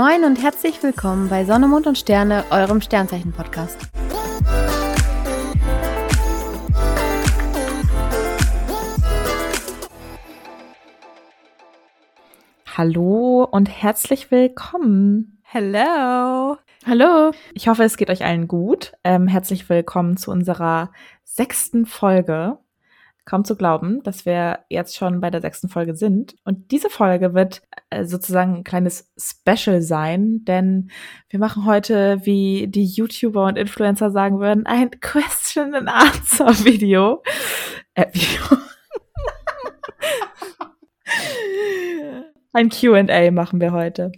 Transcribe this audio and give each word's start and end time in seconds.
Moin 0.00 0.22
und 0.24 0.40
herzlich 0.40 0.80
willkommen 0.84 1.28
bei 1.28 1.44
Sonne, 1.44 1.66
Mond 1.66 1.88
und 1.88 1.98
Sterne, 1.98 2.44
eurem 2.50 2.80
Sternzeichen-Podcast. 2.80 3.76
Hallo 12.76 13.42
und 13.50 13.66
herzlich 13.66 14.30
willkommen. 14.30 15.42
Hello. 15.42 16.58
Hallo. 16.86 17.32
Ich 17.54 17.66
hoffe, 17.66 17.82
es 17.82 17.96
geht 17.96 18.08
euch 18.08 18.24
allen 18.24 18.46
gut. 18.46 18.92
Ähm, 19.02 19.26
herzlich 19.26 19.68
willkommen 19.68 20.16
zu 20.16 20.30
unserer 20.30 20.92
sechsten 21.24 21.86
Folge 21.86 22.58
kaum 23.28 23.44
zu 23.44 23.56
glauben, 23.56 24.02
dass 24.02 24.24
wir 24.24 24.60
jetzt 24.70 24.96
schon 24.96 25.20
bei 25.20 25.30
der 25.30 25.42
sechsten 25.42 25.68
Folge 25.68 25.94
sind. 25.94 26.34
Und 26.44 26.70
diese 26.70 26.88
Folge 26.88 27.34
wird 27.34 27.62
äh, 27.90 28.06
sozusagen 28.06 28.56
ein 28.56 28.64
kleines 28.64 29.12
Special 29.18 29.82
sein, 29.82 30.44
denn 30.44 30.90
wir 31.28 31.38
machen 31.38 31.66
heute, 31.66 32.24
wie 32.24 32.68
die 32.68 32.86
YouTuber 32.86 33.44
und 33.44 33.58
Influencer 33.58 34.10
sagen 34.10 34.40
würden, 34.40 34.64
ein 34.64 34.90
Question 35.00 35.74
and 35.74 35.88
Answer 35.88 36.64
Video. 36.64 37.22
Äh, 37.94 38.06
Video. 38.12 38.42
ein 42.54 42.70
Q&A 42.70 43.30
machen 43.30 43.60
wir 43.60 43.72
heute. 43.72 44.10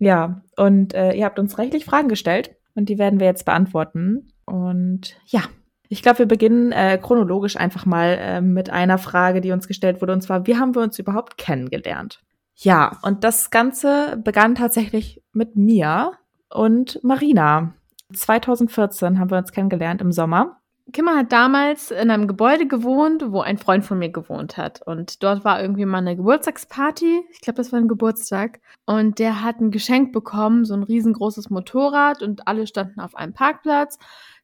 Ja, 0.00 0.42
und 0.56 0.94
äh, 0.94 1.12
ihr 1.12 1.24
habt 1.24 1.38
uns 1.38 1.58
rechtlich 1.58 1.84
Fragen 1.84 2.08
gestellt 2.08 2.56
und 2.74 2.88
die 2.88 2.98
werden 2.98 3.20
wir 3.20 3.28
jetzt 3.28 3.44
beantworten. 3.44 4.32
Und 4.46 5.16
ja, 5.26 5.42
ich 5.88 6.02
glaube, 6.02 6.20
wir 6.20 6.26
beginnen 6.26 6.72
äh, 6.72 6.98
chronologisch 6.98 7.56
einfach 7.56 7.86
mal 7.86 8.18
äh, 8.20 8.40
mit 8.40 8.70
einer 8.70 8.98
Frage, 8.98 9.40
die 9.40 9.52
uns 9.52 9.68
gestellt 9.68 10.00
wurde, 10.00 10.12
und 10.12 10.22
zwar, 10.22 10.46
wie 10.46 10.56
haben 10.56 10.74
wir 10.74 10.82
uns 10.82 10.98
überhaupt 10.98 11.38
kennengelernt? 11.38 12.20
Ja, 12.54 12.98
und 13.02 13.24
das 13.24 13.50
Ganze 13.50 14.20
begann 14.22 14.54
tatsächlich 14.54 15.22
mit 15.32 15.56
mir 15.56 16.12
und 16.50 16.98
Marina. 17.04 17.74
2014 18.12 19.18
haben 19.18 19.30
wir 19.30 19.38
uns 19.38 19.52
kennengelernt 19.52 20.00
im 20.00 20.12
Sommer. 20.12 20.58
Kimmer 20.92 21.16
hat 21.16 21.32
damals 21.32 21.90
in 21.90 22.10
einem 22.10 22.26
Gebäude 22.26 22.66
gewohnt, 22.66 23.22
wo 23.28 23.40
ein 23.40 23.58
Freund 23.58 23.84
von 23.84 23.98
mir 23.98 24.08
gewohnt 24.08 24.56
hat. 24.56 24.80
Und 24.86 25.22
dort 25.22 25.44
war 25.44 25.60
irgendwie 25.60 25.84
mal 25.84 25.98
eine 25.98 26.16
Geburtstagsparty. 26.16 27.26
Ich 27.30 27.42
glaube, 27.42 27.58
das 27.58 27.72
war 27.72 27.78
ein 27.78 27.88
Geburtstag. 27.88 28.60
Und 28.86 29.18
der 29.18 29.42
hat 29.42 29.60
ein 29.60 29.70
Geschenk 29.70 30.12
bekommen, 30.12 30.64
so 30.64 30.72
ein 30.72 30.82
riesengroßes 30.82 31.50
Motorrad. 31.50 32.22
Und 32.22 32.48
alle 32.48 32.66
standen 32.66 33.00
auf 33.00 33.14
einem 33.14 33.34
Parkplatz. 33.34 33.98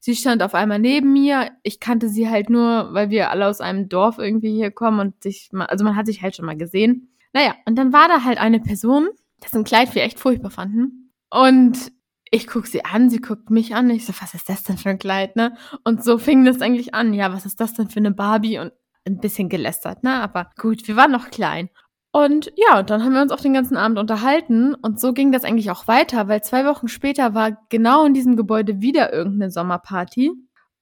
Sie 0.04 0.14
stand 0.14 0.42
auf 0.42 0.52
einmal 0.54 0.78
neben 0.78 1.14
mir. 1.14 1.52
Ich 1.62 1.80
kannte 1.80 2.10
sie 2.10 2.28
halt 2.28 2.50
nur, 2.50 2.92
weil 2.92 3.08
wir 3.08 3.30
alle 3.30 3.46
aus 3.46 3.62
einem 3.62 3.88
Dorf 3.88 4.18
irgendwie 4.18 4.52
hier 4.52 4.70
kommen 4.70 5.00
und 5.00 5.22
sich, 5.22 5.48
also 5.54 5.82
man 5.82 5.96
hat 5.96 6.04
sich 6.04 6.20
halt 6.20 6.36
schon 6.36 6.44
mal 6.44 6.58
gesehen. 6.58 7.16
Naja, 7.32 7.54
und 7.64 7.76
dann 7.76 7.94
war 7.94 8.06
da 8.08 8.22
halt 8.22 8.36
eine 8.36 8.60
Person, 8.60 9.08
dessen 9.42 9.64
Kleid 9.64 9.94
wir 9.94 10.02
echt 10.02 10.18
furchtbar 10.18 10.50
fanden. 10.50 11.10
Und 11.30 11.90
ich 12.30 12.46
guck 12.46 12.66
sie 12.66 12.84
an, 12.84 13.08
sie 13.08 13.22
guckt 13.22 13.48
mich 13.48 13.74
an. 13.74 13.88
Ich 13.88 14.04
so, 14.04 14.12
was 14.20 14.34
ist 14.34 14.50
das 14.50 14.62
denn 14.62 14.76
für 14.76 14.90
ein 14.90 14.98
Kleid, 14.98 15.36
ne? 15.36 15.56
Und 15.84 16.04
so 16.04 16.18
fing 16.18 16.44
das 16.44 16.60
eigentlich 16.60 16.92
an. 16.92 17.14
Ja, 17.14 17.32
was 17.32 17.46
ist 17.46 17.58
das 17.58 17.72
denn 17.72 17.88
für 17.88 18.00
eine 18.00 18.10
Barbie? 18.10 18.58
Und 18.58 18.72
ein 19.06 19.20
bisschen 19.20 19.48
gelästert, 19.48 20.02
ne? 20.02 20.20
Aber 20.20 20.50
gut, 20.58 20.86
wir 20.86 20.96
waren 20.96 21.12
noch 21.12 21.30
klein. 21.30 21.70
Und 22.14 22.52
ja, 22.54 22.78
und 22.78 22.90
dann 22.90 23.02
haben 23.02 23.12
wir 23.12 23.22
uns 23.22 23.32
auch 23.32 23.40
den 23.40 23.54
ganzen 23.54 23.76
Abend 23.76 23.98
unterhalten 23.98 24.76
und 24.76 25.00
so 25.00 25.12
ging 25.12 25.32
das 25.32 25.42
eigentlich 25.42 25.72
auch 25.72 25.88
weiter, 25.88 26.28
weil 26.28 26.44
zwei 26.44 26.64
Wochen 26.64 26.86
später 26.86 27.34
war 27.34 27.58
genau 27.70 28.06
in 28.06 28.14
diesem 28.14 28.36
Gebäude 28.36 28.80
wieder 28.80 29.12
irgendeine 29.12 29.50
Sommerparty. 29.50 30.30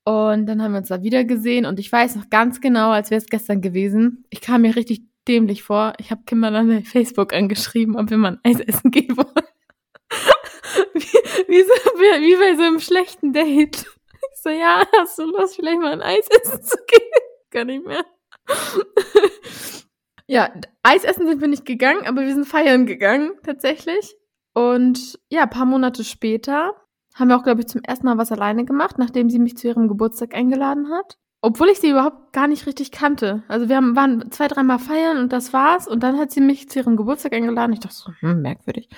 Und 0.05 0.45
dann 0.45 0.61
haben 0.61 0.73
wir 0.73 0.81
uns 0.81 0.89
da 0.89 1.03
wieder 1.03 1.25
gesehen 1.25 1.65
und 1.65 1.81
ich 1.81 1.91
weiß 1.91 2.17
noch 2.17 2.29
ganz 2.29 2.61
genau, 2.61 2.91
als 2.91 3.11
wäre 3.11 3.19
es 3.19 3.29
gestern 3.29 3.63
gewesen. 3.63 4.27
Ich 4.29 4.43
kam 4.43 4.61
mir 4.61 4.77
richtig 4.77 5.05
dämlich 5.27 5.63
vor. 5.63 5.95
Ich 5.97 6.11
habe 6.11 6.21
Kimmer 6.27 6.51
dann 6.51 6.69
bei 6.69 6.83
Facebook 6.83 7.33
angeschrieben, 7.33 7.97
ob 7.97 8.11
wir 8.11 8.19
mal 8.19 8.33
ein 8.33 8.41
Eis 8.53 8.61
essen 8.61 8.91
gehen 8.91 9.17
wollen. 9.17 9.47
wie, 10.93 11.01
wie, 11.01 11.63
so, 11.63 11.73
wie 11.73 12.37
bei 12.37 12.57
so 12.57 12.63
einem 12.63 12.79
schlechten 12.79 13.33
Date. 13.33 13.87
Ich 14.35 14.43
so, 14.43 14.51
ja, 14.51 14.83
hast 14.99 15.19
du 15.19 15.23
Lust, 15.25 15.57
vielleicht 15.57 15.81
mal 15.81 15.93
ein 15.93 16.03
Eis 16.03 16.29
essen 16.29 16.63
zu 16.63 16.77
gehen? 16.87 17.09
Gar 17.51 17.65
nicht 17.65 17.87
mehr. 17.87 18.05
Ja, 20.33 20.49
Eis 20.83 21.05
essen 21.05 21.27
sind 21.27 21.43
wir 21.43 21.49
nicht 21.49 21.67
gegangen, 21.67 22.07
aber 22.07 22.23
wir 22.23 22.33
sind 22.33 22.47
feiern 22.47 22.87
gegangen, 22.87 23.33
tatsächlich. 23.43 24.17
Und 24.55 25.19
ja, 25.29 25.43
ein 25.43 25.51
paar 25.51 25.67
Monate 25.67 26.05
später 26.05 26.73
haben 27.15 27.29
wir 27.29 27.37
auch, 27.37 27.43
glaube 27.43 27.61
ich, 27.61 27.67
zum 27.67 27.83
ersten 27.83 28.07
Mal 28.07 28.17
was 28.17 28.33
alleine 28.33 28.65
gemacht, 28.65 28.97
nachdem 28.97 29.29
sie 29.29 29.39
mich 29.39 29.59
zu 29.59 29.69
ihrem 29.69 29.89
Geburtstag 29.89 30.35
eingeladen 30.35 30.89
hat. 30.91 31.19
Obwohl 31.43 31.69
ich 31.69 31.81
sie 31.81 31.91
überhaupt 31.91 32.33
gar 32.33 32.47
nicht 32.47 32.65
richtig 32.65 32.93
kannte. 32.93 33.43
Also 33.47 33.69
wir 33.69 33.77
haben, 33.77 33.95
waren 33.95 34.31
zwei, 34.31 34.49
dreimal 34.49 34.79
feiern 34.79 35.19
und 35.19 35.35
das 35.35 35.53
war's. 35.53 35.87
Und 35.87 36.03
dann 36.03 36.17
hat 36.17 36.31
sie 36.31 36.41
mich 36.41 36.67
zu 36.71 36.79
ihrem 36.79 36.97
Geburtstag 36.97 37.35
eingeladen. 37.35 37.75
Ich 37.75 37.81
dachte 37.81 37.95
so, 37.95 38.11
hm, 38.21 38.41
merkwürdig. 38.41 38.89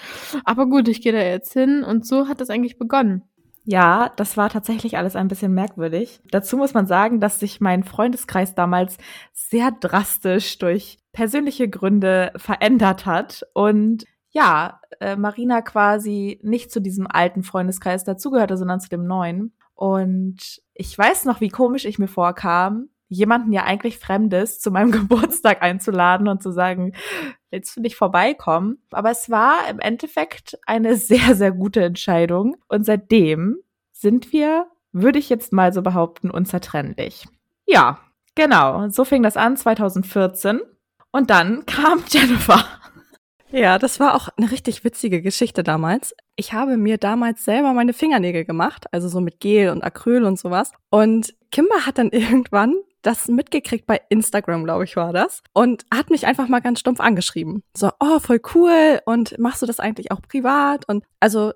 Aber 0.44 0.66
gut, 0.66 0.86
ich 0.86 1.02
gehe 1.02 1.12
da 1.12 1.18
jetzt 1.18 1.52
hin. 1.52 1.82
Und 1.82 2.06
so 2.06 2.28
hat 2.28 2.40
das 2.40 2.48
eigentlich 2.48 2.78
begonnen. 2.78 3.22
Ja, 3.66 4.12
das 4.16 4.36
war 4.36 4.50
tatsächlich 4.50 4.98
alles 4.98 5.16
ein 5.16 5.28
bisschen 5.28 5.54
merkwürdig. 5.54 6.20
Dazu 6.30 6.58
muss 6.58 6.74
man 6.74 6.86
sagen, 6.86 7.18
dass 7.18 7.40
sich 7.40 7.60
mein 7.60 7.82
Freundeskreis 7.82 8.54
damals 8.54 8.98
sehr 9.32 9.70
drastisch 9.70 10.58
durch 10.58 10.98
persönliche 11.12 11.68
Gründe 11.68 12.32
verändert 12.36 13.06
hat 13.06 13.46
und 13.54 14.04
ja, 14.30 14.80
äh, 15.00 15.16
Marina 15.16 15.62
quasi 15.62 16.40
nicht 16.42 16.72
zu 16.72 16.80
diesem 16.80 17.06
alten 17.06 17.42
Freundeskreis 17.42 18.04
dazugehörte, 18.04 18.56
sondern 18.56 18.80
zu 18.80 18.88
dem 18.88 19.06
neuen. 19.06 19.54
Und 19.74 20.60
ich 20.74 20.96
weiß 20.96 21.24
noch, 21.24 21.40
wie 21.40 21.48
komisch 21.48 21.84
ich 21.84 21.98
mir 21.98 22.08
vorkam, 22.08 22.88
jemanden 23.08 23.52
ja 23.52 23.64
eigentlich 23.64 23.98
Fremdes 23.98 24.60
zu 24.60 24.70
meinem 24.70 24.90
Geburtstag 24.92 25.62
einzuladen 25.62 26.28
und 26.28 26.42
zu 26.42 26.50
sagen, 26.52 26.92
willst 27.50 27.76
du 27.76 27.80
nicht 27.80 27.96
vorbeikommen? 27.96 28.78
Aber 28.90 29.10
es 29.10 29.30
war 29.30 29.68
im 29.68 29.80
Endeffekt 29.80 30.58
eine 30.66 30.96
sehr, 30.96 31.34
sehr 31.34 31.52
gute 31.52 31.82
Entscheidung. 31.82 32.56
Und 32.68 32.84
seitdem 32.84 33.58
sind 33.92 34.32
wir, 34.32 34.66
würde 34.92 35.18
ich 35.18 35.28
jetzt 35.28 35.52
mal 35.52 35.72
so 35.72 35.82
behaupten, 35.82 36.30
unzertrennlich. 36.30 37.26
Ja, 37.66 37.98
genau. 38.34 38.88
So 38.88 39.04
fing 39.04 39.22
das 39.22 39.36
an 39.36 39.56
2014. 39.56 40.60
Und 41.10 41.30
dann 41.30 41.64
kam 41.66 42.02
Jennifer. 42.08 42.64
Ja, 43.50 43.78
das 43.78 44.00
war 44.00 44.16
auch 44.16 44.28
eine 44.36 44.50
richtig 44.50 44.82
witzige 44.82 45.22
Geschichte 45.22 45.62
damals. 45.62 46.12
Ich 46.34 46.52
habe 46.52 46.76
mir 46.76 46.98
damals 46.98 47.44
selber 47.44 47.72
meine 47.72 47.92
Fingernägel 47.92 48.44
gemacht, 48.44 48.86
also 48.90 49.06
so 49.06 49.20
mit 49.20 49.38
Gel 49.38 49.68
und 49.68 49.84
Acryl 49.84 50.24
und 50.24 50.40
sowas. 50.40 50.72
Und 50.90 51.34
Kimber 51.52 51.86
hat 51.86 51.98
dann 51.98 52.10
irgendwann 52.10 52.74
das 53.04 53.28
mitgekriegt 53.28 53.86
bei 53.86 54.00
Instagram, 54.08 54.64
glaube 54.64 54.84
ich, 54.84 54.96
war 54.96 55.12
das. 55.12 55.42
Und 55.52 55.84
hat 55.92 56.10
mich 56.10 56.26
einfach 56.26 56.48
mal 56.48 56.60
ganz 56.60 56.80
stumpf 56.80 57.00
angeschrieben. 57.00 57.62
So, 57.76 57.90
oh, 58.00 58.18
voll 58.18 58.40
cool. 58.54 59.00
Und 59.04 59.38
machst 59.38 59.62
du 59.62 59.66
das 59.66 59.80
eigentlich 59.80 60.10
auch 60.10 60.22
privat? 60.22 60.88
Und 60.88 61.04
also, 61.20 61.52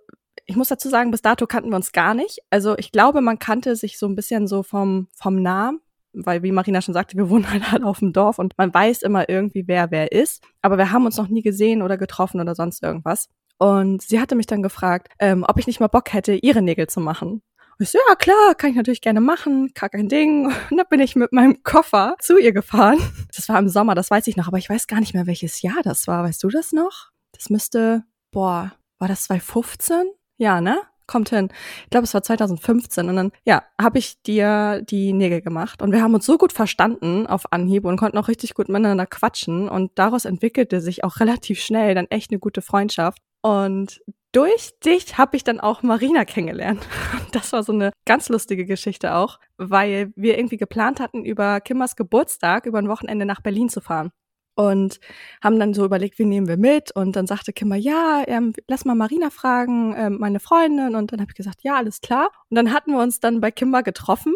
ich 0.47 0.56
muss 0.56 0.69
dazu 0.69 0.88
sagen, 0.88 1.10
bis 1.10 1.22
dato 1.22 1.47
kannten 1.47 1.70
wir 1.70 1.76
uns 1.76 1.92
gar 1.92 2.14
nicht. 2.14 2.41
Also, 2.50 2.76
ich 2.76 2.92
glaube, 2.92 3.20
man 3.20 3.38
kannte 3.38 3.76
sich 3.76 3.98
so 3.98 4.06
ein 4.06 4.14
bisschen 4.14 4.47
so 4.47 4.62
vom, 4.62 5.08
vom 5.14 5.42
Namen. 5.42 5.81
Weil, 6.12 6.42
wie 6.42 6.53
Marina 6.53 6.81
schon 6.81 6.94
sagte, 6.94 7.16
wir 7.16 7.31
wohnen 7.31 7.47
halt 7.50 7.84
auf 7.84 7.98
dem 7.98 8.12
Dorf 8.12 8.38
und 8.38 8.56
man 8.56 8.72
weiß 8.72 9.03
immer 9.03 9.28
irgendwie, 9.28 9.64
wer 9.66 9.91
wer 9.91 10.12
ist. 10.12 10.42
Aber 10.62 10.78
wir 10.78 10.91
haben 10.91 11.06
uns 11.06 11.16
noch 11.16 11.28
nie 11.28 11.42
gesehen 11.42 11.82
oder 11.82 11.97
getroffen 11.97 12.41
oder 12.41 12.54
sonst 12.54 12.82
irgendwas. 12.82 13.28
Und 13.58 14.03
sie 14.03 14.20
hatte 14.20 14.37
mich 14.37 14.47
dann 14.47 14.62
gefragt, 14.62 15.08
ähm, 15.19 15.44
ob 15.47 15.58
ich 15.58 15.66
nicht 15.66 15.81
mal 15.81 15.88
Bock 15.88 16.12
hätte, 16.12 16.34
ihre 16.34 16.62
Nägel 16.62 16.87
zu 16.87 17.00
machen. 17.00 17.42
Ich 17.80 17.90
so, 17.90 17.98
ja 18.08 18.16
klar, 18.16 18.56
kann 18.56 18.70
ich 18.70 18.76
natürlich 18.76 19.00
gerne 19.00 19.20
machen, 19.20 19.72
gar 19.72 19.88
kein 19.88 20.08
Ding. 20.08 20.46
Und 20.70 20.76
dann 20.76 20.86
bin 20.90 20.98
ich 20.98 21.14
mit 21.14 21.32
meinem 21.32 21.62
Koffer 21.62 22.16
zu 22.20 22.38
ihr 22.38 22.52
gefahren. 22.52 22.98
Das 23.36 23.48
war 23.48 23.58
im 23.60 23.68
Sommer, 23.68 23.94
das 23.94 24.10
weiß 24.10 24.26
ich 24.26 24.36
noch, 24.36 24.48
aber 24.48 24.58
ich 24.58 24.68
weiß 24.68 24.88
gar 24.88 24.98
nicht 24.98 25.14
mehr, 25.14 25.28
welches 25.28 25.62
Jahr 25.62 25.80
das 25.84 26.08
war. 26.08 26.24
Weißt 26.24 26.42
du 26.42 26.48
das 26.48 26.72
noch? 26.72 27.10
Das 27.30 27.50
müsste, 27.50 28.02
boah, 28.32 28.72
war 28.98 29.06
das 29.06 29.24
2015? 29.24 30.10
Ja, 30.38 30.60
ne? 30.60 30.80
Kommt 31.06 31.28
hin. 31.28 31.48
Ich 31.84 31.90
glaube, 31.90 32.04
es 32.04 32.14
war 32.14 32.22
2015. 32.22 33.08
Und 33.08 33.14
dann, 33.14 33.30
ja, 33.44 33.62
habe 33.81 33.98
ich 33.98 34.20
dir 34.22 34.82
die 34.82 35.12
Nägel 35.12 35.40
gemacht. 35.40 35.82
Und 35.82 35.92
wir 35.92 36.02
haben 36.02 36.14
uns 36.14 36.26
so 36.26 36.36
gut 36.36 36.52
verstanden 36.52 37.28
auf 37.28 37.52
Anhieb 37.52 37.84
und 37.84 37.96
konnten 37.96 38.19
auch 38.19 38.26
richtig 38.26 38.54
gut 38.54 38.69
miteinander 38.69 39.06
quatschen. 39.06 39.69
Und 39.69 39.92
daraus 39.94 40.24
entwickelte 40.24 40.81
sich 40.81 41.04
auch 41.04 41.16
relativ 41.20 41.60
schnell 41.60 41.94
dann 41.94 42.06
echt 42.06 42.32
eine 42.32 42.40
gute 42.40 42.60
Freundschaft. 42.60 43.22
Und 43.43 44.00
durch 44.32 44.79
dich 44.81 45.17
habe 45.17 45.37
ich 45.37 45.44
dann 45.44 45.61
auch 45.61 45.82
Marina 45.82 46.25
kennengelernt. 46.25 46.87
Das 47.32 47.52
war 47.52 47.62
so 47.62 47.73
eine 47.73 47.93
ganz 48.06 48.31
lustige 48.31 48.64
Geschichte 48.64 49.14
auch, 49.14 49.38
weil 49.58 50.12
wir 50.17 50.38
irgendwie 50.38 50.56
geplant 50.56 50.99
hatten, 50.99 51.25
über 51.25 51.61
Kimmers 51.61 51.94
Geburtstag 51.94 52.64
über 52.64 52.79
ein 52.79 52.88
Wochenende 52.88 53.26
nach 53.26 53.43
Berlin 53.43 53.69
zu 53.69 53.81
fahren. 53.82 54.11
Und 54.55 54.99
haben 55.43 55.61
dann 55.61 55.75
so 55.75 55.85
überlegt, 55.85 56.19
wie 56.19 56.25
nehmen 56.25 56.49
wir 56.49 56.56
mit? 56.56 56.90
Und 56.90 57.14
dann 57.17 57.26
sagte 57.26 57.52
Kimmer, 57.52 57.76
ja, 57.76 58.25
ähm, 58.26 58.55
lass 58.67 58.85
mal 58.85 58.96
Marina 58.96 59.31
fragen, 59.31 59.94
ähm, 59.96 60.19
meine 60.19 60.41
Freundin. 60.41 60.96
Und 60.96 61.12
dann 61.12 61.20
habe 61.20 61.31
ich 61.31 61.37
gesagt, 61.37 61.62
ja, 61.62 61.76
alles 61.76 62.00
klar. 62.00 62.31
Und 62.49 62.56
dann 62.56 62.73
hatten 62.73 62.93
wir 62.93 63.00
uns 63.00 63.20
dann 63.20 63.41
bei 63.41 63.50
Kimber 63.50 63.82
getroffen. 63.82 64.34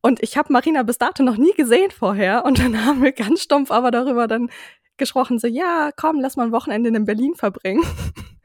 Und 0.00 0.22
ich 0.22 0.38
habe 0.38 0.52
Marina 0.52 0.84
bis 0.84 0.98
dato 0.98 1.22
noch 1.22 1.36
nie 1.36 1.52
gesehen 1.52 1.90
vorher. 1.90 2.44
Und 2.44 2.60
dann 2.60 2.84
haben 2.86 3.02
wir 3.02 3.12
ganz 3.12 3.42
stumpf 3.42 3.70
aber 3.70 3.90
darüber 3.90 4.26
dann 4.26 4.48
gesprochen, 4.96 5.38
so, 5.38 5.46
ja, 5.46 5.90
komm, 5.96 6.20
lass 6.20 6.36
mal 6.36 6.46
ein 6.46 6.52
Wochenende 6.52 6.88
in 6.88 7.04
Berlin 7.04 7.34
verbringen. 7.34 7.84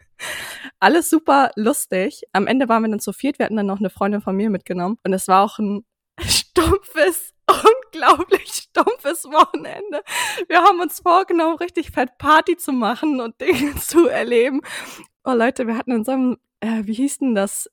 Alles 0.84 1.10
super 1.10 1.52
lustig. 1.56 2.24
Am 2.34 2.46
Ende 2.46 2.68
waren 2.68 2.84
wir 2.84 2.90
dann 2.90 3.00
zu 3.00 3.14
viert. 3.14 3.40
Wir 3.40 3.46
hatten 3.46 3.56
dann 3.56 3.68
noch 3.68 3.80
eine 3.80 3.90
Freundin 3.90 4.20
von 4.20 4.36
mir 4.36 4.50
mitgenommen. 4.50 4.98
Und 5.06 5.14
es 5.14 5.30
war 5.30 5.46
auch 5.46 5.58
ein 5.58 5.86
stumpfes 6.20 7.34
unglaublich 7.48 8.50
stumpfes 8.50 9.24
Wochenende. 9.24 10.02
Wir 10.50 10.62
haben 10.62 10.82
uns 10.82 11.00
vorgenommen, 11.00 11.56
richtig 11.56 11.92
fett 11.92 12.18
Party 12.18 12.58
zu 12.58 12.74
machen 12.74 13.22
und 13.22 13.40
Dinge 13.40 13.76
zu 13.80 14.10
erleben. 14.10 14.60
Oh 15.24 15.32
Leute, 15.32 15.68
wir 15.68 15.78
hatten 15.78 15.94
in 15.94 16.04
so 16.04 16.12
einem, 16.12 16.38
äh, 16.60 16.82
wie 16.84 16.96
hieß 16.96 17.20
denn 17.20 17.34
das, 17.34 17.70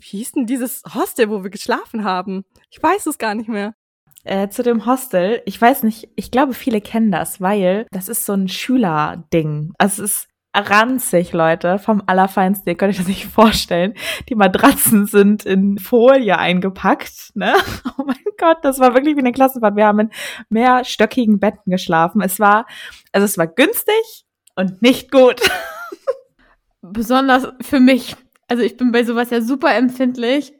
wie 0.00 0.16
hieß 0.16 0.32
denn 0.32 0.46
dieses 0.46 0.82
Hostel, 0.94 1.28
wo 1.28 1.42
wir 1.42 1.50
geschlafen 1.50 2.02
haben? 2.02 2.46
Ich 2.70 2.82
weiß 2.82 3.08
es 3.08 3.18
gar 3.18 3.34
nicht 3.34 3.50
mehr. 3.50 3.74
Äh, 4.24 4.48
zu 4.48 4.62
dem 4.62 4.86
Hostel, 4.86 5.42
ich 5.44 5.60
weiß 5.60 5.82
nicht, 5.82 6.08
ich 6.16 6.30
glaube, 6.30 6.54
viele 6.54 6.80
kennen 6.80 7.12
das, 7.12 7.42
weil 7.42 7.86
das 7.90 8.08
ist 8.08 8.24
so 8.24 8.32
ein 8.32 8.48
Schülerding. 8.48 9.74
Also 9.76 10.02
es 10.02 10.12
ist 10.12 10.28
ranzig, 10.58 11.32
Leute, 11.32 11.78
vom 11.78 12.02
Allerfeinsten. 12.06 12.68
Ihr 12.68 12.76
könnt 12.76 12.90
euch 12.90 12.98
das 12.98 13.08
nicht 13.08 13.26
vorstellen. 13.26 13.94
Die 14.28 14.34
Matratzen 14.34 15.06
sind 15.06 15.44
in 15.44 15.78
Folie 15.78 16.38
eingepackt, 16.38 17.32
ne? 17.34 17.54
Oh 17.98 18.04
mein 18.04 18.16
Gott, 18.38 18.58
das 18.62 18.78
war 18.78 18.94
wirklich 18.94 19.16
wie 19.16 19.20
eine 19.20 19.32
Klassenfahrt. 19.32 19.76
Wir 19.76 19.86
haben 19.86 19.98
in 19.98 20.10
mehrstöckigen 20.48 21.40
Betten 21.40 21.70
geschlafen. 21.70 22.20
Es 22.22 22.38
war, 22.38 22.66
also 23.12 23.24
es 23.24 23.36
war 23.36 23.48
günstig 23.48 24.26
und 24.54 24.82
nicht 24.82 25.10
gut. 25.10 25.40
Besonders 26.80 27.48
für 27.60 27.80
mich. 27.80 28.16
Also 28.46 28.62
ich 28.62 28.76
bin 28.76 28.92
bei 28.92 29.04
sowas 29.04 29.30
ja 29.30 29.40
super 29.40 29.74
empfindlich. 29.74 30.52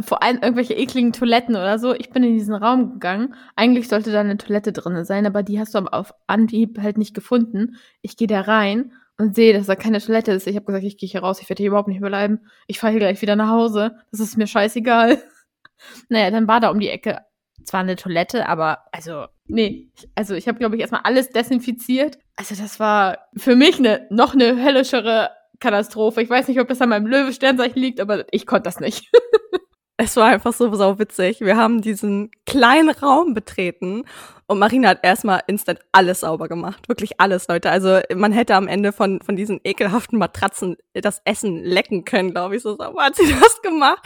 Vor 0.00 0.22
allem 0.22 0.38
irgendwelche 0.40 0.74
ekligen 0.74 1.12
Toiletten 1.12 1.56
oder 1.56 1.78
so. 1.78 1.94
Ich 1.94 2.10
bin 2.10 2.22
in 2.22 2.34
diesen 2.34 2.54
Raum 2.54 2.92
gegangen. 2.92 3.34
Eigentlich 3.56 3.88
sollte 3.88 4.12
da 4.12 4.20
eine 4.20 4.36
Toilette 4.36 4.72
drin 4.72 5.04
sein, 5.04 5.26
aber 5.26 5.42
die 5.42 5.58
hast 5.58 5.74
du 5.74 5.80
auf 5.80 6.14
Anhieb 6.28 6.78
halt 6.80 6.98
nicht 6.98 7.14
gefunden. 7.14 7.76
Ich 8.00 8.16
gehe 8.16 8.28
da 8.28 8.42
rein 8.42 8.92
und 9.18 9.34
sehe, 9.34 9.52
dass 9.52 9.66
da 9.66 9.76
keine 9.76 10.00
Toilette 10.00 10.32
ist. 10.32 10.46
Ich 10.46 10.56
habe 10.56 10.66
gesagt, 10.66 10.84
ich 10.84 10.96
gehe 10.96 11.08
hier 11.08 11.22
raus, 11.22 11.40
ich 11.40 11.48
werde 11.48 11.62
hier 11.62 11.68
überhaupt 11.68 11.88
nicht 11.88 12.00
mehr. 12.00 12.38
Ich 12.66 12.78
fahre 12.78 12.92
hier 12.92 13.00
gleich 13.00 13.22
wieder 13.22 13.36
nach 13.36 13.50
Hause. 13.50 13.96
Das 14.10 14.20
ist 14.20 14.36
mir 14.36 14.46
scheißegal. 14.46 15.22
naja, 16.08 16.30
dann 16.30 16.48
war 16.48 16.60
da 16.60 16.70
um 16.70 16.80
die 16.80 16.88
Ecke 16.88 17.20
zwar 17.64 17.80
eine 17.80 17.96
Toilette, 17.96 18.48
aber 18.48 18.84
also, 18.92 19.26
nee. 19.46 19.90
Also 20.14 20.34
ich 20.34 20.48
habe, 20.48 20.58
glaube 20.58 20.76
ich, 20.76 20.80
erstmal 20.80 21.02
alles 21.04 21.30
desinfiziert. 21.30 22.18
Also 22.36 22.54
das 22.54 22.80
war 22.80 23.18
für 23.36 23.56
mich 23.56 23.78
eine, 23.78 24.06
noch 24.10 24.34
eine 24.34 24.62
höllischere 24.62 25.30
Katastrophe. 25.60 26.22
Ich 26.22 26.30
weiß 26.30 26.48
nicht, 26.48 26.60
ob 26.60 26.68
das 26.68 26.80
an 26.80 26.88
meinem 26.88 27.06
Löwe-Sternzeichen 27.06 27.80
liegt, 27.80 28.00
aber 28.00 28.24
ich 28.32 28.46
konnte 28.46 28.64
das 28.64 28.80
nicht. 28.80 29.10
Es 30.04 30.16
war 30.16 30.26
einfach 30.26 30.52
so 30.52 30.74
sau 30.74 30.98
witzig. 30.98 31.42
Wir 31.42 31.56
haben 31.56 31.80
diesen 31.80 32.32
kleinen 32.44 32.90
Raum 32.90 33.34
betreten 33.34 34.02
und 34.48 34.58
Marina 34.58 34.88
hat 34.88 35.04
erstmal 35.04 35.42
instant 35.46 35.78
alles 35.92 36.20
sauber 36.20 36.48
gemacht. 36.48 36.88
Wirklich 36.88 37.20
alles, 37.20 37.46
Leute. 37.46 37.70
Also 37.70 38.00
man 38.12 38.32
hätte 38.32 38.56
am 38.56 38.66
Ende 38.66 38.90
von, 38.90 39.20
von 39.22 39.36
diesen 39.36 39.60
ekelhaften 39.62 40.18
Matratzen 40.18 40.76
das 40.92 41.22
Essen 41.24 41.62
lecken 41.62 42.04
können, 42.04 42.32
glaube 42.32 42.56
ich. 42.56 42.62
So 42.62 42.76
sauber 42.76 43.00
hat 43.04 43.14
sie 43.14 43.32
das 43.40 43.62
gemacht. 43.62 44.04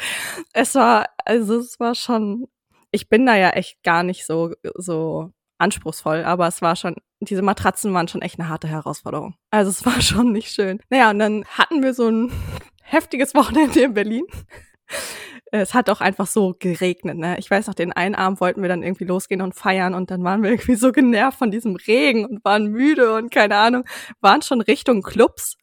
Es 0.52 0.74
war, 0.74 1.06
also 1.24 1.60
es 1.60 1.80
war 1.80 1.94
schon, 1.94 2.46
ich 2.90 3.08
bin 3.08 3.24
da 3.24 3.34
ja 3.34 3.48
echt 3.50 3.82
gar 3.82 4.02
nicht 4.02 4.26
so, 4.26 4.52
so 4.74 5.30
anspruchsvoll, 5.56 6.24
aber 6.24 6.46
es 6.46 6.60
war 6.60 6.76
schon, 6.76 6.96
diese 7.20 7.40
Matratzen 7.40 7.94
waren 7.94 8.08
schon 8.08 8.20
echt 8.20 8.38
eine 8.38 8.50
harte 8.50 8.68
Herausforderung. 8.68 9.36
Also 9.50 9.70
es 9.70 9.86
war 9.86 10.02
schon 10.02 10.32
nicht 10.32 10.50
schön. 10.50 10.78
Naja, 10.90 11.08
und 11.08 11.20
dann 11.20 11.46
hatten 11.46 11.82
wir 11.82 11.94
so 11.94 12.06
ein 12.06 12.30
heftiges 12.82 13.34
Wochenende 13.34 13.80
in 13.80 13.94
Berlin 13.94 14.24
es 15.52 15.74
hat 15.74 15.90
auch 15.90 16.00
einfach 16.00 16.26
so 16.26 16.54
geregnet. 16.58 17.16
Ne? 17.16 17.38
Ich 17.38 17.50
weiß 17.50 17.66
noch, 17.66 17.74
den 17.74 17.92
einen 17.92 18.14
Abend 18.14 18.40
wollten 18.40 18.62
wir 18.62 18.68
dann 18.68 18.82
irgendwie 18.82 19.04
losgehen 19.04 19.42
und 19.42 19.54
feiern 19.54 19.94
und 19.94 20.10
dann 20.10 20.24
waren 20.24 20.42
wir 20.42 20.50
irgendwie 20.52 20.74
so 20.74 20.92
genervt 20.92 21.38
von 21.38 21.50
diesem 21.50 21.76
Regen 21.76 22.24
und 22.24 22.44
waren 22.44 22.66
müde 22.66 23.14
und 23.14 23.30
keine 23.30 23.56
Ahnung, 23.56 23.84
waren 24.20 24.42
schon 24.42 24.60
Richtung 24.60 25.02
Clubs 25.02 25.56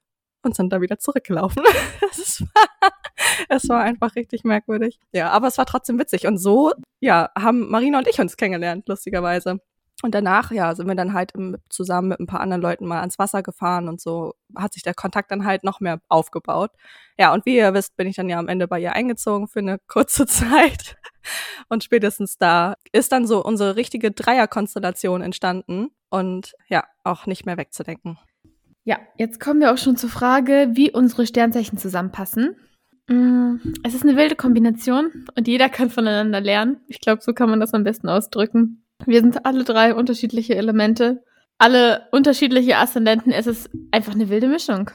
und 0.43 0.55
sind 0.55 0.71
da 0.71 0.81
wieder 0.81 0.99
zurückgelaufen. 0.99 1.63
es, 2.11 2.41
war, 2.41 2.91
es 3.49 3.69
war 3.69 3.81
einfach 3.81 4.15
richtig 4.15 4.43
merkwürdig. 4.43 4.99
Ja, 5.13 5.29
aber 5.31 5.47
es 5.47 5.57
war 5.57 5.65
trotzdem 5.65 5.99
witzig. 5.99 6.27
Und 6.27 6.37
so, 6.37 6.71
ja, 6.99 7.29
haben 7.37 7.69
Marina 7.69 7.99
und 7.99 8.07
ich 8.07 8.19
uns 8.19 8.37
kennengelernt, 8.37 8.87
lustigerweise. 8.87 9.59
Und 10.01 10.13
danach, 10.13 10.51
ja, 10.51 10.75
sind 10.75 10.87
wir 10.87 10.95
dann 10.95 11.13
halt 11.13 11.31
im, 11.33 11.57
zusammen 11.69 12.09
mit 12.09 12.19
ein 12.19 12.27
paar 12.27 12.41
anderen 12.41 12.61
Leuten 12.61 12.85
mal 12.85 12.99
ans 12.99 13.19
Wasser 13.19 13.41
gefahren 13.41 13.87
und 13.87 14.01
so 14.01 14.33
hat 14.55 14.73
sich 14.73 14.83
der 14.83 14.93
Kontakt 14.93 15.31
dann 15.31 15.45
halt 15.45 15.63
noch 15.63 15.79
mehr 15.79 16.01
aufgebaut. 16.09 16.71
Ja, 17.17 17.33
und 17.33 17.45
wie 17.45 17.55
ihr 17.55 17.73
wisst, 17.73 17.95
bin 17.95 18.07
ich 18.07 18.17
dann 18.17 18.27
ja 18.27 18.37
am 18.37 18.49
Ende 18.49 18.67
bei 18.67 18.79
ihr 18.79 18.93
eingezogen 18.93 19.47
für 19.47 19.59
eine 19.59 19.79
kurze 19.87 20.25
Zeit. 20.25 20.97
Und 21.69 21.83
spätestens 21.83 22.37
da 22.37 22.75
ist 22.91 23.13
dann 23.13 23.27
so 23.27 23.43
unsere 23.43 23.77
richtige 23.77 24.11
Dreierkonstellation 24.11 25.21
entstanden 25.21 25.91
und 26.09 26.53
ja, 26.67 26.83
auch 27.03 27.25
nicht 27.25 27.45
mehr 27.45 27.57
wegzudenken. 27.57 28.17
Ja, 28.83 28.99
jetzt 29.17 29.39
kommen 29.39 29.61
wir 29.61 29.71
auch 29.71 29.77
schon 29.77 29.95
zur 29.95 30.09
Frage, 30.09 30.71
wie 30.73 30.91
unsere 30.91 31.25
Sternzeichen 31.25 31.77
zusammenpassen. 31.77 32.57
Mm, 33.07 33.55
es 33.83 33.93
ist 33.93 34.03
eine 34.03 34.17
wilde 34.17 34.35
Kombination 34.35 35.27
und 35.35 35.47
jeder 35.47 35.69
kann 35.69 35.89
voneinander 35.89 36.41
lernen. 36.41 36.81
Ich 36.87 36.99
glaube, 36.99 37.21
so 37.21 37.33
kann 37.33 37.49
man 37.49 37.61
das 37.61 37.73
am 37.73 37.83
besten 37.83 38.09
ausdrücken. 38.09 38.82
Wir 39.05 39.21
sind 39.21 39.45
alle 39.45 39.63
drei 39.63 39.95
unterschiedliche 39.95 40.55
Elemente, 40.55 41.23
alle 41.57 42.07
unterschiedliche 42.11 42.77
Aszendenten. 42.77 43.31
Es 43.31 43.47
ist 43.47 43.69
einfach 43.91 44.13
eine 44.13 44.29
wilde 44.29 44.47
Mischung. 44.47 44.91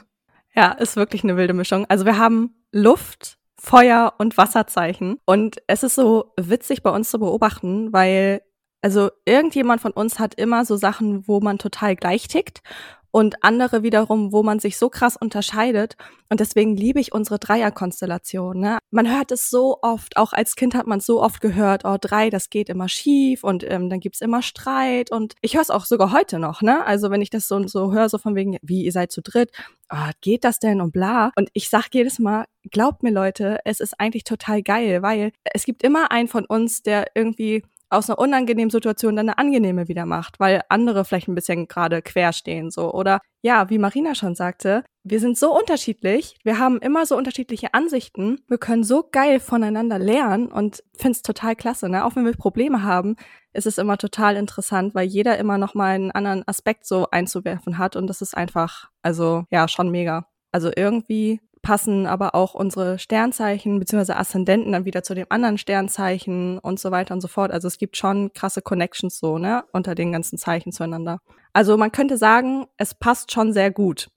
Ja, 0.55 0.71
ist 0.71 0.95
wirklich 0.95 1.23
eine 1.23 1.37
wilde 1.37 1.53
Mischung. 1.53 1.85
Also 1.89 2.05
wir 2.05 2.17
haben 2.17 2.55
Luft, 2.71 3.37
Feuer 3.59 4.13
und 4.17 4.37
Wasserzeichen. 4.37 5.17
Und 5.25 5.57
es 5.67 5.83
ist 5.83 5.95
so 5.95 6.33
witzig 6.37 6.83
bei 6.83 6.91
uns 6.91 7.11
zu 7.11 7.19
beobachten, 7.19 7.93
weil 7.93 8.41
also 8.81 9.09
irgendjemand 9.25 9.81
von 9.81 9.91
uns 9.91 10.19
hat 10.19 10.35
immer 10.35 10.63
so 10.63 10.77
Sachen, 10.77 11.27
wo 11.27 11.41
man 11.41 11.57
total 11.57 11.95
gleich 11.95 12.27
tickt 12.27 12.61
und 13.11 13.43
andere 13.43 13.83
wiederum, 13.83 14.31
wo 14.31 14.43
man 14.43 14.59
sich 14.59 14.77
so 14.77 14.89
krass 14.89 15.17
unterscheidet. 15.17 15.95
Und 16.29 16.39
deswegen 16.39 16.75
liebe 16.75 16.99
ich 16.99 17.11
unsere 17.11 17.39
Dreierkonstellation. 17.39 18.59
Ne? 18.59 18.77
Man 18.91 19.09
hört 19.11 19.31
es 19.31 19.49
so 19.49 19.79
oft, 19.81 20.17
auch 20.17 20.31
als 20.31 20.55
Kind 20.55 20.75
hat 20.75 20.85
man 20.85 20.99
es 20.99 21.05
so 21.05 21.21
oft 21.21 21.41
gehört, 21.41 21.85
oh, 21.85 21.97
drei, 21.99 22.29
das 22.29 22.49
geht 22.49 22.69
immer 22.69 22.87
schief 22.87 23.43
und 23.43 23.63
ähm, 23.69 23.89
dann 23.89 23.99
gibt's 23.99 24.21
immer 24.21 24.41
Streit. 24.41 25.11
Und 25.11 25.33
ich 25.41 25.55
höre 25.55 25.61
es 25.61 25.71
auch 25.71 25.85
sogar 25.85 26.11
heute 26.13 26.37
noch, 26.37 26.61
ne? 26.61 26.85
Also 26.85 27.09
wenn 27.09 27.21
ich 27.21 27.31
das 27.31 27.47
so, 27.47 27.67
so 27.67 27.91
höre, 27.91 28.09
so 28.09 28.19
von 28.19 28.35
wegen, 28.35 28.57
wie, 28.61 28.85
ihr 28.85 28.91
seid 28.91 29.11
zu 29.11 29.21
dritt, 29.21 29.51
oh, 29.91 30.11
geht 30.21 30.43
das 30.43 30.59
denn 30.59 30.81
und 30.81 30.91
bla. 30.91 31.31
Und 31.35 31.49
ich 31.53 31.69
sag 31.69 31.89
jedes 31.93 32.19
Mal, 32.19 32.45
glaubt 32.69 33.01
mir 33.01 33.11
Leute, 33.11 33.59
es 33.65 33.79
ist 33.79 33.99
eigentlich 33.99 34.23
total 34.23 34.61
geil, 34.61 35.01
weil 35.01 35.31
es 35.53 35.65
gibt 35.65 35.83
immer 35.83 36.11
einen 36.11 36.27
von 36.27 36.45
uns, 36.45 36.83
der 36.83 37.07
irgendwie 37.15 37.63
aus 37.89 38.09
einer 38.09 38.19
unangenehmen 38.19 38.69
Situation 38.69 39.15
dann 39.15 39.29
eine 39.29 39.37
angenehme 39.37 39.87
wieder 39.87 40.05
macht, 40.05 40.39
weil 40.39 40.61
andere 40.69 41.05
vielleicht 41.05 41.27
ein 41.27 41.35
bisschen 41.35 41.67
gerade 41.67 42.01
quer 42.01 42.33
stehen 42.33 42.71
so 42.71 42.93
oder 42.93 43.19
ja, 43.41 43.69
wie 43.69 43.77
Marina 43.77 44.15
schon 44.15 44.35
sagte, 44.35 44.83
wir 45.03 45.19
sind 45.19 45.37
so 45.37 45.57
unterschiedlich, 45.57 46.35
wir 46.43 46.59
haben 46.59 46.77
immer 46.79 47.05
so 47.05 47.17
unterschiedliche 47.17 47.73
Ansichten, 47.73 48.41
wir 48.47 48.57
können 48.57 48.83
so 48.83 49.07
geil 49.09 49.39
voneinander 49.39 49.97
lernen 49.97 50.51
und 50.51 50.83
find's 50.97 51.21
total 51.21 51.55
klasse, 51.55 51.89
ne? 51.89 52.05
Auch 52.05 52.15
wenn 52.15 52.25
wir 52.25 52.33
Probleme 52.33 52.83
haben, 52.83 53.15
ist 53.53 53.65
es 53.65 53.77
immer 53.77 53.97
total 53.97 54.35
interessant, 54.35 54.93
weil 54.93 55.07
jeder 55.07 55.37
immer 55.37 55.57
noch 55.57 55.73
mal 55.73 55.95
einen 55.95 56.11
anderen 56.11 56.47
Aspekt 56.47 56.85
so 56.85 57.07
einzuwerfen 57.09 57.77
hat 57.77 57.95
und 57.95 58.07
das 58.07 58.21
ist 58.21 58.35
einfach 58.35 58.89
also 59.01 59.45
ja, 59.49 59.67
schon 59.67 59.89
mega. 59.89 60.27
Also 60.51 60.71
irgendwie 60.75 61.39
passen 61.61 62.05
aber 62.05 62.35
auch 62.35 62.53
unsere 62.53 62.99
Sternzeichen 62.99 63.79
bzw. 63.79 64.13
Aszendenten 64.13 64.71
dann 64.71 64.85
wieder 64.85 65.03
zu 65.03 65.13
dem 65.13 65.27
anderen 65.29 65.57
Sternzeichen 65.57 66.59
und 66.59 66.79
so 66.79 66.91
weiter 66.91 67.13
und 67.13 67.21
so 67.21 67.27
fort. 67.27 67.51
Also 67.51 67.67
es 67.67 67.77
gibt 67.77 67.97
schon 67.97 68.33
krasse 68.33 68.61
Connections 68.61 69.19
so, 69.19 69.37
ne, 69.37 69.63
unter 69.71 69.95
den 69.95 70.11
ganzen 70.11 70.37
Zeichen 70.37 70.71
zueinander. 70.71 71.19
Also 71.53 71.77
man 71.77 71.91
könnte 71.91 72.17
sagen, 72.17 72.65
es 72.77 72.93
passt 72.93 73.31
schon 73.31 73.53
sehr 73.53 73.71
gut. 73.71 74.09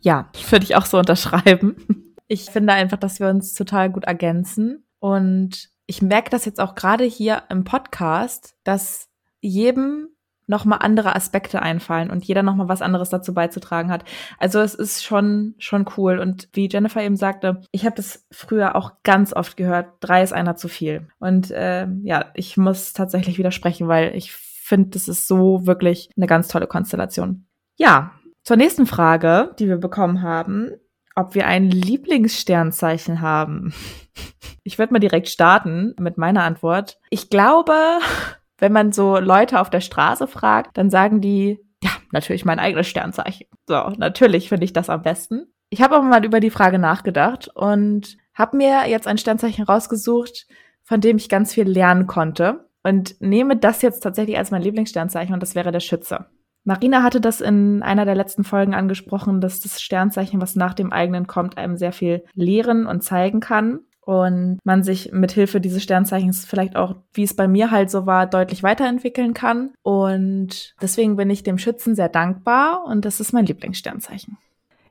Ja, 0.00 0.30
würde 0.50 0.64
ich 0.64 0.76
auch 0.76 0.86
so 0.86 0.98
unterschreiben. 0.98 1.76
Ich 2.28 2.50
finde 2.50 2.72
einfach, 2.72 2.98
dass 2.98 3.20
wir 3.20 3.28
uns 3.28 3.54
total 3.54 3.90
gut 3.90 4.04
ergänzen 4.04 4.84
und 4.98 5.68
ich 5.86 6.02
merke 6.02 6.30
das 6.30 6.44
jetzt 6.44 6.60
auch 6.60 6.74
gerade 6.74 7.04
hier 7.04 7.44
im 7.48 7.64
Podcast, 7.64 8.56
dass 8.64 9.08
jedem 9.40 10.08
nochmal 10.46 10.78
andere 10.82 11.14
Aspekte 11.16 11.60
einfallen 11.62 12.10
und 12.10 12.24
jeder 12.24 12.42
nochmal 12.42 12.68
was 12.68 12.82
anderes 12.82 13.10
dazu 13.10 13.34
beizutragen 13.34 13.90
hat. 13.90 14.04
Also 14.38 14.60
es 14.60 14.74
ist 14.74 15.04
schon, 15.04 15.54
schon 15.58 15.86
cool. 15.96 16.18
Und 16.18 16.48
wie 16.52 16.68
Jennifer 16.70 17.02
eben 17.02 17.16
sagte, 17.16 17.62
ich 17.72 17.84
habe 17.84 17.96
das 17.96 18.26
früher 18.30 18.76
auch 18.76 18.92
ganz 19.02 19.32
oft 19.32 19.56
gehört, 19.56 19.88
drei 20.00 20.22
ist 20.22 20.32
einer 20.32 20.56
zu 20.56 20.68
viel. 20.68 21.08
Und 21.18 21.50
äh, 21.50 21.86
ja, 22.02 22.26
ich 22.34 22.56
muss 22.56 22.92
tatsächlich 22.92 23.38
widersprechen, 23.38 23.88
weil 23.88 24.14
ich 24.14 24.32
finde, 24.32 24.90
das 24.90 25.08
ist 25.08 25.28
so 25.28 25.66
wirklich 25.66 26.10
eine 26.16 26.26
ganz 26.26 26.48
tolle 26.48 26.66
Konstellation. 26.66 27.46
Ja, 27.76 28.12
zur 28.42 28.56
nächsten 28.56 28.86
Frage, 28.86 29.54
die 29.58 29.68
wir 29.68 29.78
bekommen 29.78 30.22
haben, 30.22 30.70
ob 31.16 31.34
wir 31.34 31.46
ein 31.46 31.70
Lieblingssternzeichen 31.70 33.20
haben. 33.20 33.74
Ich 34.62 34.78
werde 34.78 34.92
mal 34.92 34.98
direkt 34.98 35.28
starten 35.28 35.94
mit 35.96 36.18
meiner 36.18 36.42
Antwort. 36.42 36.98
Ich 37.08 37.30
glaube, 37.30 38.00
wenn 38.58 38.72
man 38.72 38.92
so 38.92 39.18
Leute 39.18 39.60
auf 39.60 39.70
der 39.70 39.80
Straße 39.80 40.26
fragt, 40.26 40.76
dann 40.78 40.90
sagen 40.90 41.20
die, 41.20 41.58
ja, 41.82 41.90
natürlich 42.12 42.44
mein 42.44 42.58
eigenes 42.58 42.86
Sternzeichen. 42.86 43.46
So, 43.66 43.90
natürlich 43.96 44.48
finde 44.48 44.64
ich 44.64 44.72
das 44.72 44.90
am 44.90 45.02
besten. 45.02 45.46
Ich 45.68 45.82
habe 45.82 45.96
aber 45.96 46.04
mal 46.04 46.24
über 46.24 46.40
die 46.40 46.50
Frage 46.50 46.78
nachgedacht 46.78 47.48
und 47.54 48.16
habe 48.34 48.56
mir 48.56 48.88
jetzt 48.88 49.06
ein 49.06 49.18
Sternzeichen 49.18 49.64
rausgesucht, 49.64 50.46
von 50.82 51.00
dem 51.00 51.16
ich 51.16 51.28
ganz 51.28 51.52
viel 51.52 51.68
lernen 51.68 52.06
konnte 52.06 52.68
und 52.84 53.20
nehme 53.20 53.56
das 53.56 53.82
jetzt 53.82 54.00
tatsächlich 54.00 54.38
als 54.38 54.50
mein 54.50 54.62
Lieblingssternzeichen 54.62 55.34
und 55.34 55.42
das 55.42 55.54
wäre 55.54 55.72
der 55.72 55.80
Schütze. 55.80 56.26
Marina 56.62 57.02
hatte 57.02 57.20
das 57.20 57.40
in 57.40 57.82
einer 57.82 58.04
der 58.04 58.16
letzten 58.16 58.42
Folgen 58.42 58.74
angesprochen, 58.74 59.40
dass 59.40 59.60
das 59.60 59.80
Sternzeichen, 59.80 60.40
was 60.40 60.56
nach 60.56 60.74
dem 60.74 60.92
eigenen 60.92 61.26
kommt, 61.26 61.58
einem 61.58 61.76
sehr 61.76 61.92
viel 61.92 62.24
lehren 62.34 62.86
und 62.86 63.02
zeigen 63.02 63.40
kann. 63.40 63.80
Und 64.06 64.60
man 64.62 64.84
sich 64.84 65.10
mit 65.12 65.32
Hilfe 65.32 65.60
dieses 65.60 65.82
Sternzeichens 65.82 66.46
vielleicht 66.46 66.76
auch, 66.76 66.94
wie 67.12 67.24
es 67.24 67.34
bei 67.34 67.48
mir 67.48 67.72
halt 67.72 67.90
so 67.90 68.06
war, 68.06 68.28
deutlich 68.28 68.62
weiterentwickeln 68.62 69.34
kann. 69.34 69.74
Und 69.82 70.76
deswegen 70.80 71.16
bin 71.16 71.28
ich 71.28 71.42
dem 71.42 71.58
Schützen 71.58 71.96
sehr 71.96 72.08
dankbar 72.08 72.84
und 72.86 73.04
das 73.04 73.18
ist 73.18 73.32
mein 73.32 73.46
Lieblingssternzeichen. 73.46 74.38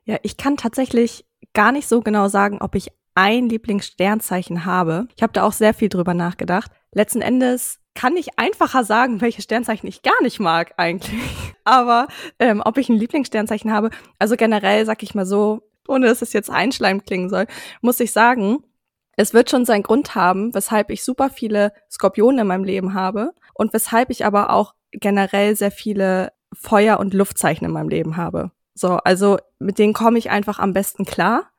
Ja, 0.03 0.17
ich 0.21 0.35
kann 0.35 0.57
tatsächlich 0.57 1.25
gar 1.53 1.71
nicht 1.71 1.87
so 1.87 2.01
genau 2.01 2.27
sagen, 2.27 2.57
ob 2.59 2.75
ich 2.75 2.91
ein 3.15 3.47
Lieblingssternzeichen 3.47 4.65
habe. 4.65 5.07
Ich 5.15 5.23
habe 5.23 5.31
da 5.31 5.43
auch 5.43 5.53
sehr 5.53 5.73
viel 5.73 5.87
drüber 5.87 6.13
nachgedacht. 6.13 6.69
Letzten 6.91 7.21
Endes 7.21 7.79
kann 7.93 8.17
ich 8.17 8.37
einfacher 8.37 8.83
sagen, 8.83 9.21
welche 9.21 9.41
Sternzeichen 9.41 9.87
ich 9.87 10.01
gar 10.01 10.21
nicht 10.23 10.41
mag 10.41 10.73
eigentlich. 10.75 11.17
Aber 11.63 12.09
ähm, 12.39 12.61
ob 12.65 12.77
ich 12.77 12.89
ein 12.89 12.97
Lieblingssternzeichen 12.97 13.71
habe, 13.71 13.91
also 14.19 14.35
generell 14.35 14.85
sag 14.85 15.03
ich 15.03 15.15
mal 15.15 15.25
so, 15.25 15.61
ohne 15.87 16.07
dass 16.07 16.21
es 16.21 16.33
jetzt 16.33 16.49
einschleim 16.49 17.05
klingen 17.05 17.29
soll, 17.29 17.47
muss 17.79 18.01
ich 18.01 18.11
sagen, 18.11 18.61
es 19.15 19.33
wird 19.33 19.49
schon 19.49 19.65
seinen 19.65 19.83
Grund 19.83 20.15
haben, 20.15 20.53
weshalb 20.53 20.89
ich 20.89 21.03
super 21.03 21.29
viele 21.29 21.73
Skorpione 21.89 22.41
in 22.41 22.47
meinem 22.47 22.63
Leben 22.63 22.93
habe 22.93 23.31
und 23.53 23.73
weshalb 23.73 24.09
ich 24.09 24.25
aber 24.25 24.51
auch 24.51 24.73
generell 24.91 25.55
sehr 25.55 25.71
viele 25.71 26.31
Feuer- 26.53 26.99
und 26.99 27.13
Luftzeichen 27.13 27.65
in 27.65 27.71
meinem 27.71 27.89
Leben 27.89 28.17
habe. 28.17 28.51
So, 28.73 28.97
also 28.97 29.37
mit 29.59 29.79
denen 29.79 29.93
komme 29.93 30.17
ich 30.17 30.29
einfach 30.29 30.59
am 30.59 30.73
besten 30.73 31.05
klar 31.05 31.49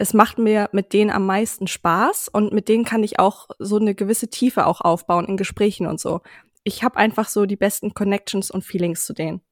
es 0.00 0.14
macht 0.14 0.38
mir 0.38 0.70
mit 0.72 0.94
denen 0.94 1.10
am 1.10 1.26
meisten 1.26 1.66
Spaß 1.66 2.28
und 2.28 2.54
mit 2.54 2.70
denen 2.70 2.86
kann 2.86 3.04
ich 3.04 3.18
auch 3.18 3.50
so 3.58 3.76
eine 3.76 3.94
gewisse 3.94 4.28
Tiefe 4.30 4.64
auch 4.64 4.80
aufbauen 4.80 5.26
in 5.26 5.36
Gesprächen 5.36 5.86
und 5.86 6.00
so. 6.00 6.22
Ich 6.64 6.82
habe 6.82 6.96
einfach 6.96 7.28
so 7.28 7.44
die 7.44 7.56
besten 7.56 7.92
Connections 7.92 8.50
und 8.50 8.64
Feelings 8.64 9.04
zu 9.04 9.12
denen. 9.12 9.42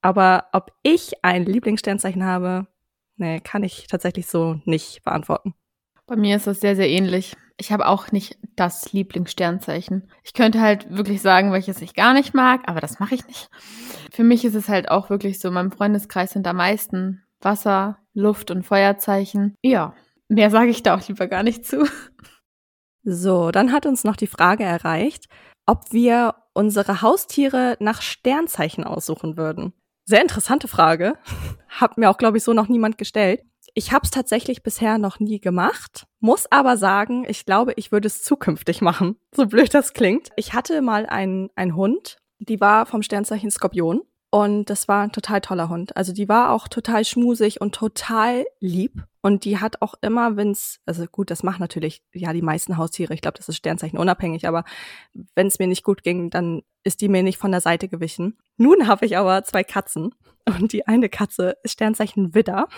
Aber 0.00 0.50
ob 0.52 0.70
ich 0.84 1.24
ein 1.24 1.44
Lieblingssternzeichen 1.44 2.24
habe, 2.24 2.68
nee, 3.16 3.40
kann 3.40 3.64
ich 3.64 3.88
tatsächlich 3.88 4.28
so 4.28 4.60
nicht 4.66 5.02
beantworten. 5.02 5.54
Bei 6.08 6.16
mir 6.16 6.36
ist 6.36 6.46
das 6.46 6.60
sehr, 6.60 6.74
sehr 6.74 6.88
ähnlich. 6.88 7.36
Ich 7.58 7.70
habe 7.70 7.86
auch 7.86 8.12
nicht 8.12 8.38
das 8.56 8.92
Lieblingssternzeichen. 8.92 10.10
Ich 10.24 10.32
könnte 10.32 10.60
halt 10.60 10.90
wirklich 10.96 11.20
sagen, 11.20 11.52
welches 11.52 11.82
ich 11.82 11.94
gar 11.94 12.14
nicht 12.14 12.32
mag, 12.32 12.62
aber 12.66 12.80
das 12.80 12.98
mache 12.98 13.14
ich 13.14 13.26
nicht. 13.26 13.50
Für 14.10 14.24
mich 14.24 14.44
ist 14.44 14.54
es 14.54 14.68
halt 14.68 14.90
auch 14.90 15.10
wirklich 15.10 15.38
so, 15.38 15.48
in 15.48 15.54
meinem 15.54 15.70
Freundeskreis 15.70 16.32
sind 16.32 16.46
am 16.46 16.56
meisten 16.56 17.22
Wasser, 17.40 17.98
Luft- 18.14 18.50
und 18.50 18.64
Feuerzeichen. 18.64 19.54
Ja, 19.62 19.94
mehr 20.28 20.50
sage 20.50 20.70
ich 20.70 20.82
da 20.82 20.96
auch 20.96 21.06
lieber 21.06 21.26
gar 21.26 21.42
nicht 21.42 21.66
zu. 21.66 21.86
So, 23.02 23.50
dann 23.50 23.72
hat 23.72 23.86
uns 23.86 24.02
noch 24.02 24.16
die 24.16 24.26
Frage 24.26 24.64
erreicht, 24.64 25.26
ob 25.66 25.92
wir 25.92 26.36
unsere 26.54 27.02
Haustiere 27.02 27.76
nach 27.80 28.02
Sternzeichen 28.02 28.84
aussuchen 28.84 29.36
würden. 29.36 29.74
Sehr 30.04 30.22
interessante 30.22 30.68
Frage. 30.68 31.18
Hat 31.68 31.98
mir 31.98 32.08
auch, 32.08 32.16
glaube 32.16 32.38
ich, 32.38 32.44
so 32.44 32.54
noch 32.54 32.68
niemand 32.68 32.96
gestellt. 32.96 33.42
Ich 33.74 33.92
habe 33.92 34.04
es 34.04 34.10
tatsächlich 34.10 34.62
bisher 34.62 34.98
noch 34.98 35.20
nie 35.20 35.40
gemacht, 35.40 36.06
muss 36.20 36.50
aber 36.50 36.76
sagen, 36.76 37.24
ich 37.28 37.44
glaube, 37.44 37.72
ich 37.76 37.92
würde 37.92 38.06
es 38.06 38.22
zukünftig 38.22 38.80
machen, 38.80 39.16
so 39.34 39.46
blöd 39.46 39.72
das 39.74 39.92
klingt. 39.92 40.28
Ich 40.36 40.52
hatte 40.52 40.82
mal 40.82 41.06
einen, 41.06 41.50
einen 41.54 41.76
Hund, 41.76 42.18
die 42.38 42.60
war 42.60 42.86
vom 42.86 43.02
Sternzeichen 43.02 43.50
Skorpion 43.50 44.02
und 44.30 44.68
das 44.68 44.88
war 44.88 45.02
ein 45.02 45.12
total 45.12 45.40
toller 45.40 45.70
Hund. 45.70 45.96
Also 45.96 46.12
die 46.12 46.28
war 46.28 46.50
auch 46.50 46.68
total 46.68 47.04
schmusig 47.04 47.60
und 47.60 47.74
total 47.74 48.44
lieb. 48.60 49.04
Und 49.22 49.44
die 49.44 49.58
hat 49.58 49.80
auch 49.80 49.94
immer, 50.02 50.36
wenn's, 50.36 50.80
also 50.84 51.06
gut, 51.06 51.30
das 51.30 51.42
macht 51.42 51.60
natürlich 51.60 52.02
ja 52.12 52.32
die 52.32 52.42
meisten 52.42 52.76
Haustiere. 52.76 53.14
Ich 53.14 53.22
glaube, 53.22 53.38
das 53.38 53.48
ist 53.48 53.56
Sternzeichen 53.56 53.98
unabhängig. 53.98 54.46
Aber 54.46 54.64
wenn 55.34 55.46
es 55.46 55.58
mir 55.58 55.66
nicht 55.66 55.82
gut 55.82 56.02
ging, 56.02 56.28
dann 56.30 56.62
ist 56.84 57.00
die 57.00 57.08
mir 57.08 57.22
nicht 57.22 57.38
von 57.38 57.50
der 57.50 57.62
Seite 57.62 57.88
gewichen. 57.88 58.38
Nun 58.58 58.86
habe 58.86 59.06
ich 59.06 59.16
aber 59.16 59.44
zwei 59.44 59.64
Katzen 59.64 60.14
und 60.46 60.72
die 60.72 60.86
eine 60.86 61.08
Katze 61.08 61.56
ist 61.62 61.72
Sternzeichen 61.72 62.34
Widder 62.34 62.68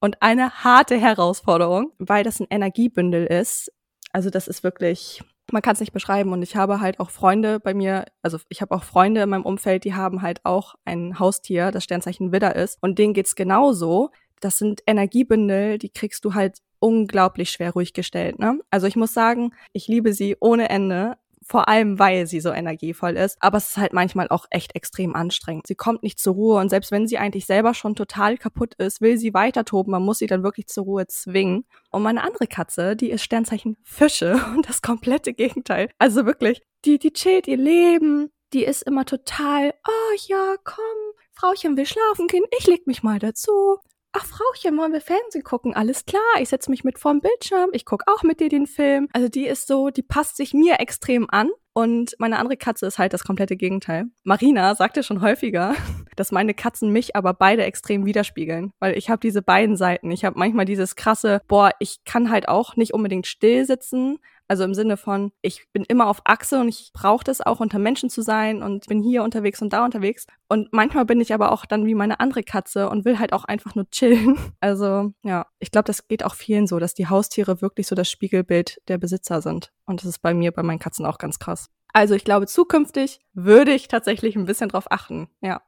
und 0.00 0.22
eine 0.22 0.50
harte 0.64 0.96
Herausforderung, 0.96 1.92
weil 1.98 2.24
das 2.24 2.40
ein 2.40 2.46
Energiebündel 2.50 3.26
ist. 3.26 3.72
Also 4.12 4.30
das 4.30 4.48
ist 4.48 4.64
wirklich 4.64 5.22
man 5.52 5.62
kann 5.62 5.74
es 5.74 5.80
nicht 5.80 5.92
beschreiben. 5.92 6.32
Und 6.32 6.42
ich 6.42 6.56
habe 6.56 6.80
halt 6.80 7.00
auch 7.00 7.10
Freunde 7.10 7.60
bei 7.60 7.74
mir, 7.74 8.06
also 8.22 8.38
ich 8.48 8.60
habe 8.60 8.74
auch 8.74 8.84
Freunde 8.84 9.22
in 9.22 9.28
meinem 9.28 9.44
Umfeld, 9.44 9.84
die 9.84 9.94
haben 9.94 10.22
halt 10.22 10.44
auch 10.44 10.74
ein 10.84 11.18
Haustier, 11.18 11.70
das 11.70 11.84
Sternzeichen 11.84 12.32
Widder 12.32 12.56
ist. 12.56 12.78
Und 12.80 12.98
denen 12.98 13.14
geht's 13.14 13.34
genauso. 13.34 14.10
Das 14.40 14.58
sind 14.58 14.82
Energiebündel, 14.86 15.78
die 15.78 15.90
kriegst 15.90 16.24
du 16.24 16.34
halt 16.34 16.58
unglaublich 16.78 17.50
schwer 17.50 17.72
ruhig 17.72 17.92
gestellt. 17.92 18.38
Ne? 18.38 18.58
Also 18.70 18.86
ich 18.86 18.96
muss 18.96 19.12
sagen, 19.12 19.52
ich 19.72 19.86
liebe 19.86 20.14
sie 20.14 20.36
ohne 20.40 20.70
Ende, 20.70 21.16
vor 21.50 21.66
allem 21.66 21.98
weil 21.98 22.28
sie 22.28 22.40
so 22.40 22.52
energievoll 22.52 23.16
ist. 23.16 23.36
Aber 23.40 23.58
es 23.58 23.70
ist 23.70 23.76
halt 23.76 23.92
manchmal 23.92 24.28
auch 24.28 24.46
echt 24.50 24.76
extrem 24.76 25.16
anstrengend. 25.16 25.66
Sie 25.66 25.74
kommt 25.74 26.04
nicht 26.04 26.20
zur 26.20 26.34
Ruhe 26.34 26.60
und 26.60 26.68
selbst 26.68 26.92
wenn 26.92 27.08
sie 27.08 27.18
eigentlich 27.18 27.44
selber 27.44 27.74
schon 27.74 27.96
total 27.96 28.38
kaputt 28.38 28.74
ist, 28.74 29.00
will 29.00 29.18
sie 29.18 29.34
weiter 29.34 29.64
toben. 29.64 29.90
Man 29.90 30.04
muss 30.04 30.18
sie 30.18 30.28
dann 30.28 30.44
wirklich 30.44 30.68
zur 30.68 30.84
Ruhe 30.84 31.08
zwingen. 31.08 31.64
Und 31.90 32.04
meine 32.04 32.22
andere 32.22 32.46
Katze, 32.46 32.94
die 32.94 33.10
ist 33.10 33.24
Sternzeichen 33.24 33.76
Fische 33.82 34.34
und 34.54 34.68
das 34.68 34.80
komplette 34.80 35.32
Gegenteil. 35.32 35.90
Also 35.98 36.24
wirklich, 36.24 36.62
die, 36.84 37.00
die 37.00 37.12
chillt 37.12 37.48
ihr 37.48 37.56
Leben. 37.56 38.30
Die 38.52 38.64
ist 38.64 38.82
immer 38.82 39.04
total, 39.04 39.74
oh 39.88 40.16
ja, 40.28 40.54
komm, 40.62 40.84
Frauchen 41.32 41.76
will 41.76 41.86
schlafen 41.86 42.28
gehen, 42.28 42.44
ich 42.60 42.66
leg 42.68 42.86
mich 42.86 43.02
mal 43.02 43.18
dazu. 43.18 43.78
Ach, 44.12 44.26
Frauchen, 44.26 44.76
wollen 44.76 44.92
wir 44.92 45.00
Fernsehen 45.00 45.44
gucken? 45.44 45.74
Alles 45.74 46.04
klar, 46.04 46.22
ich 46.40 46.48
setze 46.48 46.70
mich 46.70 46.82
mit 46.82 46.98
vorm 46.98 47.20
Bildschirm, 47.20 47.70
ich 47.72 47.84
guck 47.84 48.02
auch 48.06 48.24
mit 48.24 48.40
dir 48.40 48.48
den 48.48 48.66
Film. 48.66 49.08
Also 49.12 49.28
die 49.28 49.46
ist 49.46 49.68
so, 49.68 49.90
die 49.90 50.02
passt 50.02 50.36
sich 50.36 50.52
mir 50.52 50.80
extrem 50.80 51.28
an. 51.30 51.50
Und 51.72 52.16
meine 52.18 52.38
andere 52.40 52.56
Katze 52.56 52.86
ist 52.86 52.98
halt 52.98 53.12
das 53.12 53.22
komplette 53.22 53.56
Gegenteil. 53.56 54.06
Marina 54.24 54.74
sagte 54.74 55.04
schon 55.04 55.20
häufiger, 55.20 55.76
dass 56.16 56.32
meine 56.32 56.54
Katzen 56.54 56.90
mich 56.90 57.14
aber 57.14 57.32
beide 57.32 57.64
extrem 57.64 58.04
widerspiegeln, 58.04 58.72
weil 58.80 58.98
ich 58.98 59.08
habe 59.08 59.20
diese 59.20 59.42
beiden 59.42 59.76
Seiten. 59.76 60.10
Ich 60.10 60.24
habe 60.24 60.38
manchmal 60.38 60.64
dieses 60.64 60.96
krasse, 60.96 61.40
boah, 61.46 61.70
ich 61.78 62.02
kann 62.04 62.30
halt 62.30 62.48
auch 62.48 62.74
nicht 62.74 62.92
unbedingt 62.92 63.28
still 63.28 63.64
sitzen, 63.64 64.18
also 64.50 64.64
im 64.64 64.74
Sinne 64.74 64.96
von, 64.96 65.30
ich 65.42 65.68
bin 65.72 65.84
immer 65.84 66.08
auf 66.08 66.22
Achse 66.24 66.58
und 66.58 66.66
ich 66.66 66.90
brauche 66.92 67.22
das 67.22 67.40
auch, 67.40 67.60
unter 67.60 67.78
Menschen 67.78 68.10
zu 68.10 68.20
sein 68.20 68.64
und 68.64 68.88
bin 68.88 69.00
hier 69.00 69.22
unterwegs 69.22 69.62
und 69.62 69.72
da 69.72 69.84
unterwegs. 69.84 70.26
Und 70.48 70.72
manchmal 70.72 71.04
bin 71.04 71.20
ich 71.20 71.32
aber 71.32 71.52
auch 71.52 71.66
dann 71.66 71.86
wie 71.86 71.94
meine 71.94 72.18
andere 72.18 72.42
Katze 72.42 72.90
und 72.90 73.04
will 73.04 73.20
halt 73.20 73.32
auch 73.32 73.44
einfach 73.44 73.76
nur 73.76 73.88
chillen. 73.90 74.36
Also 74.60 75.12
ja, 75.22 75.46
ich 75.60 75.70
glaube, 75.70 75.86
das 75.86 76.08
geht 76.08 76.24
auch 76.24 76.34
vielen 76.34 76.66
so, 76.66 76.80
dass 76.80 76.94
die 76.94 77.06
Haustiere 77.06 77.62
wirklich 77.62 77.86
so 77.86 77.94
das 77.94 78.10
Spiegelbild 78.10 78.82
der 78.88 78.98
Besitzer 78.98 79.40
sind. 79.40 79.70
Und 79.86 80.00
das 80.00 80.08
ist 80.08 80.18
bei 80.18 80.34
mir, 80.34 80.50
bei 80.50 80.64
meinen 80.64 80.80
Katzen 80.80 81.06
auch 81.06 81.18
ganz 81.18 81.38
krass. 81.38 81.70
Also 81.92 82.14
ich 82.14 82.24
glaube, 82.24 82.48
zukünftig 82.48 83.20
würde 83.32 83.72
ich 83.72 83.86
tatsächlich 83.86 84.34
ein 84.34 84.46
bisschen 84.46 84.68
drauf 84.68 84.90
achten. 84.90 85.28
Ja. 85.40 85.62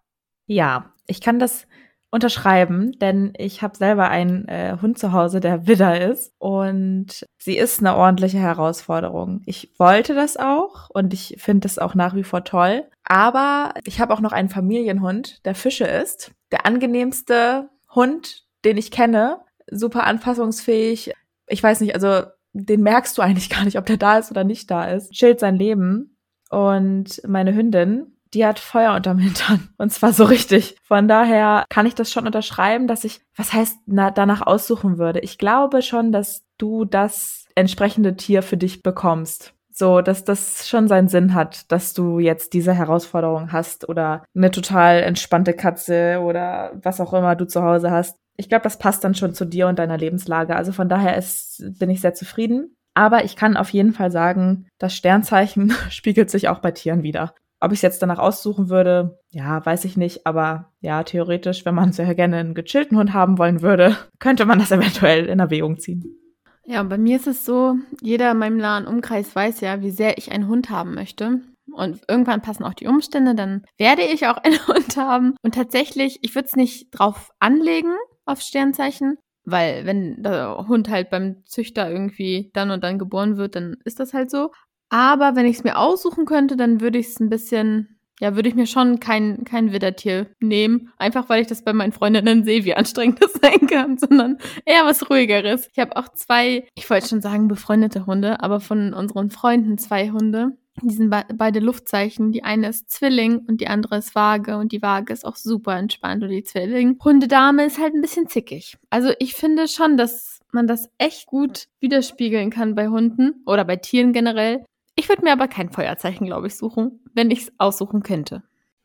Ja, 0.47 0.93
ich 1.07 1.21
kann 1.21 1.39
das 1.39 1.69
unterschreiben, 2.13 2.93
denn 3.01 3.33
ich 3.39 3.63
habe 3.63 3.77
selber 3.77 4.11
einen 4.11 4.47
äh, 4.47 4.77
Hund 4.81 4.99
zu 4.99 5.13
Hause, 5.13 5.41
der 5.41 5.67
Widder 5.67 6.11
ist 6.11 6.35
und 6.39 7.27
sie 7.39 7.57
ist 7.57 7.81
eine 7.81 7.97
ordentliche 7.97 8.39
Herausforderung. 8.39 9.41
Ich 9.47 9.73
wollte 9.79 10.15
das 10.15 10.37
auch 10.37 10.91
und 10.91 11.15
ich 11.15 11.37
finde 11.39 11.61
das 11.67 11.79
auch 11.79 11.95
nach 11.95 12.15
wie 12.15 12.23
vor 12.23 12.45
toll, 12.45 12.85
aber 13.03 13.73
ich 13.85 13.99
habe 13.99 14.13
auch 14.13 14.21
noch 14.21 14.33
einen 14.33 14.51
Familienhund, 14.51 15.45
der 15.47 15.55
Fische 15.55 15.87
ist, 15.87 16.33
der 16.53 16.67
angenehmste 16.67 17.71
Hund, 17.95 18.45
den 18.67 18.77
ich 18.77 18.91
kenne, 18.91 19.39
super 19.71 20.05
anfassungsfähig. 20.05 21.15
Ich 21.47 21.63
weiß 21.63 21.81
nicht, 21.81 21.95
also 21.95 22.27
den 22.53 22.83
merkst 22.83 23.17
du 23.17 23.23
eigentlich 23.23 23.49
gar 23.51 23.65
nicht, 23.65 23.79
ob 23.79 23.87
der 23.87 23.97
da 23.97 24.19
ist 24.19 24.31
oder 24.31 24.45
nicht 24.45 24.71
da 24.71 24.85
ist. 24.85 25.13
Chillt 25.13 25.41
sein 25.41 25.57
Leben 25.57 26.19
und 26.51 27.27
meine 27.27 27.55
Hündin 27.55 28.13
die 28.35 28.47
hat 28.47 28.59
Feuer 28.59 28.95
unterm 28.95 29.19
Hintern. 29.19 29.69
Und 29.79 29.93
zwar 29.93 30.13
so 30.13 30.25
richtig. 30.25 30.77
Von 30.83 31.09
daher 31.09 31.65
kann 31.69 31.87
ich 31.87 31.95
das 31.95 32.11
schon 32.11 32.27
unterschreiben, 32.27 32.87
dass 32.87 33.05
ich, 33.05 33.21
was 33.37 33.53
heißt, 33.53 33.79
na, 33.87 34.11
danach 34.11 34.47
aussuchen 34.47 34.99
würde. 34.99 35.21
Ich 35.21 35.39
glaube 35.39 35.83
schon, 35.83 36.13
dass 36.13 36.45
du 36.59 36.85
das 36.85 37.47
entsprechende 37.55 38.17
Tier 38.17 38.43
für 38.43 38.57
dich 38.57 38.83
bekommst. 38.83 39.55
So, 39.75 40.03
dass 40.03 40.25
das 40.25 40.69
schon 40.69 40.87
seinen 40.87 41.09
Sinn 41.09 41.35
hat, 41.35 41.73
dass 41.73 41.95
du 41.95 42.19
jetzt 42.19 42.53
diese 42.53 42.75
Herausforderung 42.75 43.53
hast 43.53 43.89
oder 43.89 44.25
eine 44.35 44.51
total 44.51 45.03
entspannte 45.03 45.55
Katze 45.55 46.21
oder 46.21 46.73
was 46.83 47.01
auch 47.01 47.15
immer 47.15 47.37
du 47.37 47.47
zu 47.47 47.63
Hause 47.63 47.91
hast. 47.91 48.19
Ich 48.37 48.51
glaube, 48.51 48.65
das 48.65 48.79
passt 48.79 49.03
dann 49.03 49.15
schon 49.15 49.35
zu 49.35 49.47
dir 49.47 49.69
und 49.69 49.79
deiner 49.79 49.97
Lebenslage. 49.97 50.57
Also 50.57 50.73
von 50.73 50.89
daher 50.89 51.17
ist, 51.17 51.65
bin 51.79 51.89
ich 51.89 52.03
sehr 52.03 52.13
zufrieden. 52.13 52.77
Aber 52.95 53.25
ich 53.25 53.37
kann 53.37 53.57
auf 53.57 53.71
jeden 53.71 53.93
Fall 53.93 54.11
sagen, 54.11 54.67
das 54.79 54.95
Sternzeichen 54.95 55.73
spiegelt 55.91 56.31
sich 56.31 56.49
auch 56.49 56.59
bei 56.59 56.71
Tieren 56.71 57.03
wieder. 57.03 57.35
Ob 57.63 57.71
ich 57.71 57.79
es 57.79 57.83
jetzt 57.83 58.03
danach 58.03 58.19
aussuchen 58.19 58.71
würde, 58.71 59.21
ja, 59.31 59.65
weiß 59.65 59.85
ich 59.85 59.97
nicht. 59.97 60.27
Aber 60.27 60.73
ja, 60.81 61.05
theoretisch, 61.05 61.65
wenn 61.65 61.77
man 61.77 61.93
sehr 61.93 62.13
gerne 62.17 62.39
einen 62.39 62.55
gechillten 62.55 62.99
Hund 62.99 63.13
haben 63.13 63.39
wollen 63.39 63.63
würde, 63.63 63.97
könnte 64.19 64.47
man 64.47 64.59
das 64.59 64.73
eventuell 64.73 65.27
in 65.27 65.39
Erwägung 65.39 65.79
ziehen. 65.79 66.19
Ja, 66.65 66.83
bei 66.83 66.99
mir 66.99 67.17
ist 67.17 67.29
es 67.29 67.45
so, 67.45 67.77
jeder 68.01 68.33
in 68.33 68.39
meinem 68.39 68.57
nahen 68.57 68.89
Umkreis 68.89 69.37
weiß 69.37 69.61
ja, 69.61 69.81
wie 69.81 69.93
sehr 69.93 70.19
ich 70.19 70.33
einen 70.33 70.49
Hund 70.49 70.71
haben 70.71 70.95
möchte. 70.95 71.41
Und 71.71 72.01
irgendwann 72.09 72.43
passen 72.43 72.65
auch 72.65 72.75
die 72.75 72.89
Umstände, 72.89 73.37
dann 73.37 73.65
werde 73.79 74.03
ich 74.03 74.27
auch 74.27 74.37
einen 74.43 74.67
Hund 74.67 74.97
haben. 74.97 75.37
Und 75.43 75.55
tatsächlich, 75.55 76.19
ich 76.23 76.35
würde 76.35 76.47
es 76.47 76.57
nicht 76.57 76.91
drauf 76.91 77.31
anlegen, 77.39 77.95
auf 78.25 78.41
Sternzeichen, 78.41 79.19
weil 79.45 79.87
wenn 79.87 80.21
der 80.21 80.67
Hund 80.67 80.89
halt 80.89 81.11
beim 81.11 81.45
Züchter 81.47 81.89
irgendwie 81.89 82.51
dann 82.55 82.73
und 82.73 82.83
dann 82.83 82.99
geboren 82.99 83.37
wird, 83.37 83.55
dann 83.55 83.77
ist 83.85 84.01
das 84.01 84.15
halt 84.15 84.33
so. 84.33 84.51
Aber 84.93 85.37
wenn 85.37 85.47
ich 85.47 85.57
es 85.57 85.65
mir 85.65 85.79
aussuchen 85.79 86.27
könnte, 86.27 86.55
dann 86.55 86.83
würde 86.83 86.99
ich 86.99 87.07
es 87.07 87.19
ein 87.19 87.31
bisschen, 87.31 87.97
ja, 88.21 88.37
würde 88.37 88.51
ich 88.51 88.55
mir 88.55 88.67
schon 88.67 89.01
kein, 89.01 89.43
kein 89.45 89.73
Widdertier 89.73 90.27
nehmen. 90.39 90.93
Einfach 90.99 91.31
weil 91.31 91.41
ich 91.41 91.47
das 91.47 91.65
bei 91.65 91.73
meinen 91.73 91.93
Freundinnen 91.93 92.45
sehe, 92.45 92.67
wie 92.67 92.75
anstrengend 92.75 93.19
das 93.23 93.33
sein 93.33 93.67
kann, 93.69 93.97
sondern 93.97 94.37
eher 94.67 94.85
was 94.85 95.09
ruhigeres. 95.09 95.71
Ich 95.73 95.79
habe 95.79 95.97
auch 95.97 96.11
zwei, 96.11 96.69
ich 96.75 96.91
wollte 96.91 97.09
schon 97.09 97.23
sagen 97.23 97.49
befreundete 97.49 98.05
Hunde, 98.05 98.43
aber 98.43 98.61
von 98.61 98.93
unseren 98.93 99.31
Freunden 99.31 99.79
zwei 99.79 100.11
Hunde. 100.11 100.59
Die 100.83 100.95
sind 100.95 101.09
be 101.09 101.25
beide 101.35 101.61
Luftzeichen. 101.61 102.31
Die 102.31 102.45
eine 102.45 102.69
ist 102.69 102.91
Zwilling 102.91 103.47
und 103.49 103.63
die 103.63 103.69
andere 103.69 103.97
ist 103.97 104.15
Waage. 104.15 104.59
Und 104.59 104.73
die 104.73 104.83
Waage 104.83 105.15
ist 105.15 105.25
auch 105.25 105.37
super 105.37 105.75
entspannt. 105.75 106.23
Und 106.23 106.29
die 106.29 106.45
Zwilling-Hundedame 106.45 107.65
ist 107.65 107.79
halt 107.79 107.95
ein 107.95 108.03
bisschen 108.03 108.29
zickig. 108.29 108.77
Also 108.91 109.13
ich 109.19 109.35
finde 109.35 109.69
schon, 109.69 109.97
dass 109.97 110.41
man 110.53 110.67
das 110.67 110.91
echt 110.99 111.27
gut 111.27 111.67
widerspiegeln 111.81 112.51
kann 112.51 112.75
bei 112.75 112.89
Hunden 112.89 113.43
oder 113.47 113.65
bei 113.65 113.77
Tieren 113.77 114.13
generell. 114.13 114.65
Ich 115.03 115.09
würde 115.09 115.25
mir 115.25 115.33
aber 115.33 115.49
kein 115.49 115.69
Feuerzeichen, 115.69 116.29
glaube 116.29 116.47
ich, 116.47 116.57
suchen, 116.57 117.01
wenn 117.13 117.33
ich 117.33 117.41
es 117.41 117.53
aussuchen 117.59 118.05
könnte. 118.05 118.45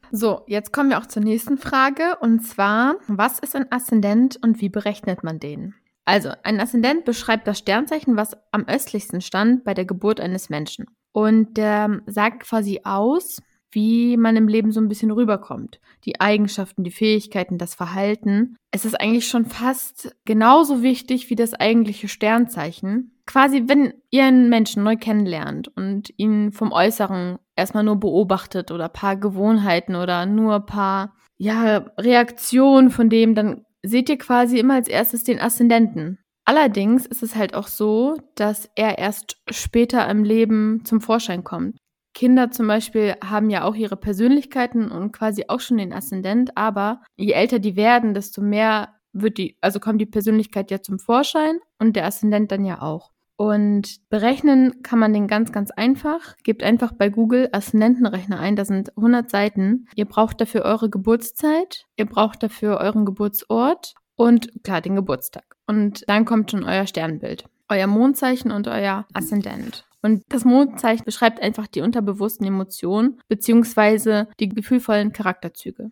So, 0.10 0.42
jetzt 0.48 0.74
kommen 0.74 0.90
wir 0.90 0.98
auch 0.98 1.06
zur 1.06 1.22
nächsten 1.22 1.60
Frage 1.60 2.18
und 2.22 2.40
zwar, 2.40 2.96
was 3.08 3.38
ist 3.38 3.56
ein 3.56 3.72
Aszendent 3.72 4.36
und 4.42 4.60
wie 4.60 4.70
berechnet 4.70 5.24
man 5.24 5.38
den? 5.38 5.76
Also, 6.06 6.32
ein 6.42 6.60
Aszendent 6.60 7.06
beschreibt 7.06 7.48
das 7.48 7.60
Sternzeichen, 7.60 8.18
was 8.18 8.36
am 8.52 8.66
östlichsten 8.68 9.22
stand 9.22 9.64
bei 9.64 9.76
der 9.76 9.86
Geburt 9.86 10.20
eines 10.20 10.50
Menschen. 10.50 10.88
Und 11.12 11.56
der 11.56 12.02
sagt 12.08 12.46
quasi 12.48 12.82
aus, 12.84 13.40
wie 13.72 14.18
man 14.18 14.36
im 14.36 14.48
Leben 14.48 14.72
so 14.72 14.80
ein 14.80 14.88
bisschen 14.88 15.12
rüberkommt. 15.12 15.80
Die 16.06 16.20
Eigenschaften, 16.22 16.84
die 16.84 16.92
Fähigkeiten, 16.92 17.58
das 17.58 17.76
Verhalten. 17.76 18.56
Es 18.72 18.86
ist 18.86 19.00
eigentlich 19.00 19.28
schon 19.28 19.46
fast 19.46 20.16
genauso 20.26 20.82
wichtig 20.82 21.30
wie 21.30 21.36
das 21.36 21.54
eigentliche 21.54 22.08
Sternzeichen. 22.08 23.12
Quasi, 23.26 23.64
wenn 23.68 23.94
ihr 24.10 24.26
einen 24.26 24.50
Menschen 24.50 24.84
neu 24.84 24.96
kennenlernt 24.96 25.68
und 25.76 26.14
ihn 26.18 26.52
vom 26.52 26.72
Äußeren 26.72 27.40
erstmal 27.56 27.84
nur 27.84 28.00
beobachtet 28.00 28.72
oder 28.72 28.88
paar 28.88 29.18
Gewohnheiten 29.18 29.96
oder 29.96 30.26
nur 30.26 30.62
paar, 30.66 31.16
ja, 31.38 31.86
Reaktionen 31.98 32.90
von 32.90 33.10
dem, 33.10 33.36
dann 33.36 33.66
seht 33.84 34.10
ihr 34.10 34.18
quasi 34.18 34.60
immer 34.60 34.76
als 34.76 34.88
erstes 34.88 35.24
den 35.24 35.40
Aszendenten. 35.40 36.20
Allerdings 36.46 37.06
ist 37.06 37.24
es 37.24 37.36
halt 37.36 37.54
auch 37.54 37.68
so, 37.68 38.16
dass 38.36 38.70
er 38.76 38.98
erst 38.98 39.38
später 39.50 40.08
im 40.10 40.24
Leben 40.24 40.86
zum 40.86 41.02
Vorschein 41.02 41.44
kommt. 41.44 41.78
Kinder 42.18 42.50
zum 42.50 42.66
Beispiel 42.66 43.14
haben 43.24 43.52
ja 43.52 43.64
auch 43.64 43.76
ihre 43.76 43.96
Persönlichkeiten 43.96 44.90
und 44.90 45.12
quasi 45.12 45.46
auch 45.50 45.60
schon 45.60 45.78
den 45.78 45.94
Aszendent, 45.94 46.58
aber 46.58 47.04
je 47.16 47.34
älter 47.34 47.60
die 47.60 47.76
werden, 47.76 48.16
desto 48.16 48.42
mehr 48.42 48.96
wird 49.14 49.38
die, 49.38 49.56
also 49.62 49.80
kommt 49.80 50.02
die 50.02 50.08
Persönlichkeit 50.08 50.72
ja 50.72 50.82
zum 50.82 50.98
Vorschein 50.98 51.60
und 51.78 51.96
der 51.96 52.08
Aszendent 52.08 52.52
dann 52.52 52.66
ja 52.66 52.82
auch. 52.82 53.12
Und 53.36 54.10
berechnen 54.10 54.82
kann 54.82 54.98
man 54.98 55.14
den 55.14 55.28
ganz, 55.28 55.52
ganz 55.52 55.70
einfach. 55.70 56.36
Gebt 56.44 56.64
einfach 56.64 56.92
bei 56.92 57.10
Google 57.10 57.50
Aszendentenrechner 57.52 58.40
ein, 58.40 58.56
da 58.56 58.66
sind 58.66 58.98
100 58.98 59.30
Seiten. 59.30 59.86
Ihr 59.94 60.06
braucht 60.06 60.42
dafür 60.42 60.64
eure 60.64 60.90
Geburtszeit, 60.90 61.86
ihr 61.98 62.08
braucht 62.08 62.42
dafür 62.42 62.80
euren 62.80 63.06
Geburtsort 63.06 63.94
und 64.16 64.64
klar 64.64 64.82
den 64.82 64.96
Geburtstag. 64.96 65.56
Und 65.68 66.04
dann 66.08 66.26
kommt 66.26 66.50
schon 66.50 66.64
euer 66.64 66.88
Sternbild, 66.88 67.46
euer 67.70 67.86
Mondzeichen 67.86 68.50
und 68.50 68.68
euer 68.68 69.06
Aszendent. 69.14 69.87
Und 70.02 70.24
das 70.30 70.46
Mondzeichen 70.46 71.06
beschreibt 71.06 71.42
einfach 71.42 71.68
die 71.68 71.82
unterbewussten 71.82 72.46
Emotionen 72.46 73.20
beziehungsweise 73.28 74.28
die 74.40 74.50
gefühlvollen 74.50 75.12
Charakterzüge. 75.12 75.92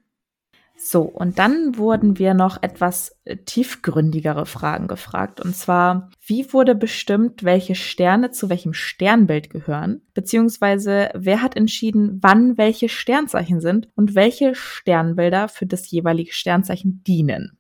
So, 0.78 1.04
und 1.04 1.40
dann 1.40 1.78
wurden 1.78 2.20
wir 2.20 2.34
noch 2.34 2.62
etwas 2.62 3.18
äh, 3.24 3.38
tiefgründigere 3.38 4.46
Fragen 4.46 4.88
gefragt. 4.88 5.40
Und 5.40 5.56
zwar, 5.56 6.10
wie 6.26 6.52
wurde 6.52 6.76
bestimmt, 6.76 7.44
welche 7.46 7.76
Sterne 7.76 8.32
zu 8.32 8.50
welchem 8.50 8.74
Sternbild 8.74 9.50
gehören? 9.50 10.02
Beziehungsweise, 10.14 11.12
wer 11.14 11.42
hat 11.42 11.56
entschieden, 11.56 12.20
wann 12.22 12.58
welche 12.58 12.90
Sternzeichen 12.90 13.62
sind 13.62 13.88
und 13.96 14.16
welche 14.16 14.54
Sternbilder 14.54 15.48
für 15.48 15.66
das 15.66 15.90
jeweilige 15.90 16.34
Sternzeichen 16.34 17.04
dienen? 17.04 17.58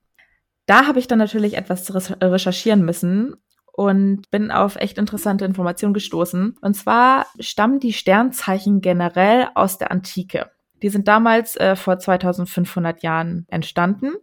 Da 0.65 0.87
habe 0.87 0.99
ich 0.99 1.07
dann 1.07 1.19
natürlich 1.19 1.55
etwas 1.55 1.93
recherchieren 2.21 2.83
müssen 2.83 3.35
und 3.75 4.29
bin 4.32 4.51
auf 4.51 4.77
echt 4.77 4.98
interessante 4.98 5.44
Informationen 5.44 5.94
gestoßen. 5.94 6.58
Und 6.62 6.74
zwar 6.75 7.25
stammen 7.39 7.79
die 7.79 7.91
Sternzeichen 7.91 8.79
generell 8.79 9.50
aus 9.53 9.77
der 9.77 9.91
Antike. 9.91 10.50
Die 10.81 10.88
sind 10.88 11.09
damals 11.09 11.57
äh, 11.57 11.75
vor 11.75 12.00
2500 12.00 13.03
Jahren 13.03 13.46
entstanden. 13.50 14.14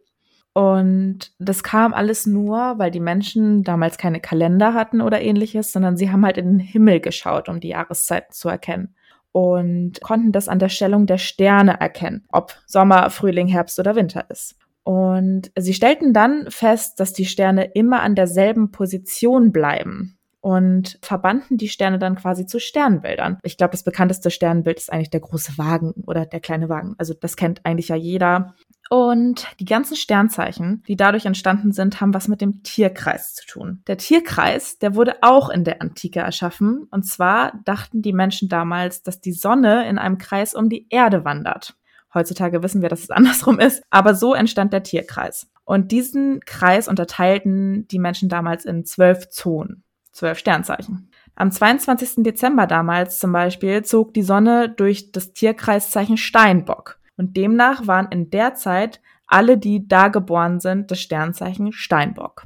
Und 0.55 1.33
das 1.38 1.62
kam 1.62 1.93
alles 1.93 2.27
nur, 2.27 2.79
weil 2.79 2.91
die 2.91 3.01
Menschen 3.01 3.62
damals 3.62 3.99
keine 3.99 4.21
Kalender 4.21 4.73
hatten 4.73 5.03
oder 5.03 5.21
ähnliches, 5.21 5.73
sondern 5.73 5.97
sie 5.97 6.11
haben 6.11 6.25
halt 6.25 6.38
in 6.38 6.47
den 6.47 6.59
Himmel 6.59 7.01
geschaut, 7.01 7.49
um 7.49 7.61
die 7.61 7.69
Jahreszeiten 7.69 8.33
zu 8.33 8.49
erkennen. 8.49 8.95
Und 9.33 10.01
konnten 10.03 10.33
das 10.33 10.49
an 10.49 10.59
der 10.59 10.69
Stellung 10.69 11.07
der 11.07 11.19
Sterne 11.19 11.81
erkennen, 11.81 12.25
ob 12.33 12.55
Sommer, 12.67 13.11
Frühling, 13.11 13.49
Herbst 13.49 13.79
oder 13.79 13.97
Winter 13.97 14.27
ist. 14.29 14.57
Und 14.85 15.53
sie 15.57 15.75
stellten 15.75 16.12
dann 16.12 16.51
fest, 16.51 16.99
dass 16.99 17.12
die 17.12 17.25
Sterne 17.25 17.64
immer 17.64 18.03
an 18.03 18.14
derselben 18.14 18.71
Position 18.73 19.53
bleiben 19.53 20.18
und 20.42 20.99
verbanden 21.03 21.57
die 21.57 21.68
Sterne 21.68 21.99
dann 22.01 22.16
quasi 22.16 22.47
zu 22.47 22.59
Sternbildern. 22.59 23.38
Ich 23.45 23.57
glaube, 23.57 23.71
das 23.71 23.85
bekannteste 23.85 24.31
Sternbild 24.31 24.79
ist 24.79 24.92
eigentlich 24.92 25.11
der 25.11 25.21
große 25.21 25.57
Wagen 25.57 25.92
oder 26.05 26.27
der 26.27 26.40
kleine 26.40 26.68
Wagen. 26.68 26.95
Also 26.99 27.14
das 27.14 27.37
kennt 27.37 27.64
eigentlich 27.64 27.88
ja 27.88 27.97
jeder. 27.97 28.55
Und 28.90 29.47
die 29.61 29.64
ganzen 29.64 29.97
Sternzeichen, 29.97 30.83
die 30.88 30.97
dadurch 30.97 31.25
entstanden 31.25 31.73
sind, 31.73 32.01
haben 32.01 32.12
was 32.12 32.27
mit 32.27 32.40
dem 32.40 32.62
Tierkreis 32.64 33.35
zu 33.35 33.47
tun. 33.47 33.83
Der 33.87 33.97
Tierkreis, 33.97 34.79
der 34.79 34.97
wurde 34.97 35.23
auch 35.23 35.49
in 35.49 35.64
der 35.64 35.81
Antike 35.81 36.21
erschaffen. 36.21 36.88
Und 36.90 37.07
zwar 37.07 37.59
dachten 37.64 38.03
die 38.03 38.12
Menschen 38.12 38.49
damals, 38.49 39.03
dass 39.03 39.21
die 39.21 39.33
Sonne 39.33 39.88
in 39.88 39.97
einem 39.97 40.18
Kreis 40.18 40.55
um 40.55 40.68
die 40.68 40.88
Erde 40.90 41.25
wandert. 41.25 41.75
Heutzutage 42.14 42.62
wissen 42.62 42.83
wir, 42.83 42.88
dass 42.88 43.03
es 43.03 43.11
andersrum 43.12 43.59
ist, 43.59 43.83
aber 43.90 44.14
so 44.14 44.35
entstand 44.35 44.72
der 44.72 44.83
Tierkreis. 44.83 45.48
Und 45.64 45.92
diesen 45.92 46.40
Kreis 46.40 46.88
unterteilten 46.88 47.87
die 47.88 47.98
Menschen 47.98 48.29
damals 48.29 48.64
in 48.64 48.85
zwölf 48.85 49.29
Zonen, 49.31 49.85
zwölf 50.12 50.38
Sternzeichen. 50.38 51.11
Am 51.35 51.51
22. 51.51 52.25
Dezember 52.25 52.66
damals 52.66 53.18
zum 53.18 53.33
Beispiel 53.33 53.83
zog 53.85 54.12
die 54.12 54.22
Sonne 54.22 54.68
durch 54.68 55.12
das 55.12 55.33
Tierkreiszeichen 55.33 56.16
Steinbock. 56.16 56.98
Und 57.16 57.37
demnach 57.37 57.87
waren 57.87 58.09
in 58.11 58.31
der 58.31 58.55
Zeit 58.55 59.01
alle, 59.27 59.57
die 59.57 59.88
da 59.88 60.09
geboren 60.09 60.61
sind, 60.61 60.90
das 60.90 61.01
Sternzeichen 61.01 61.72
Steinbock. 61.72 62.44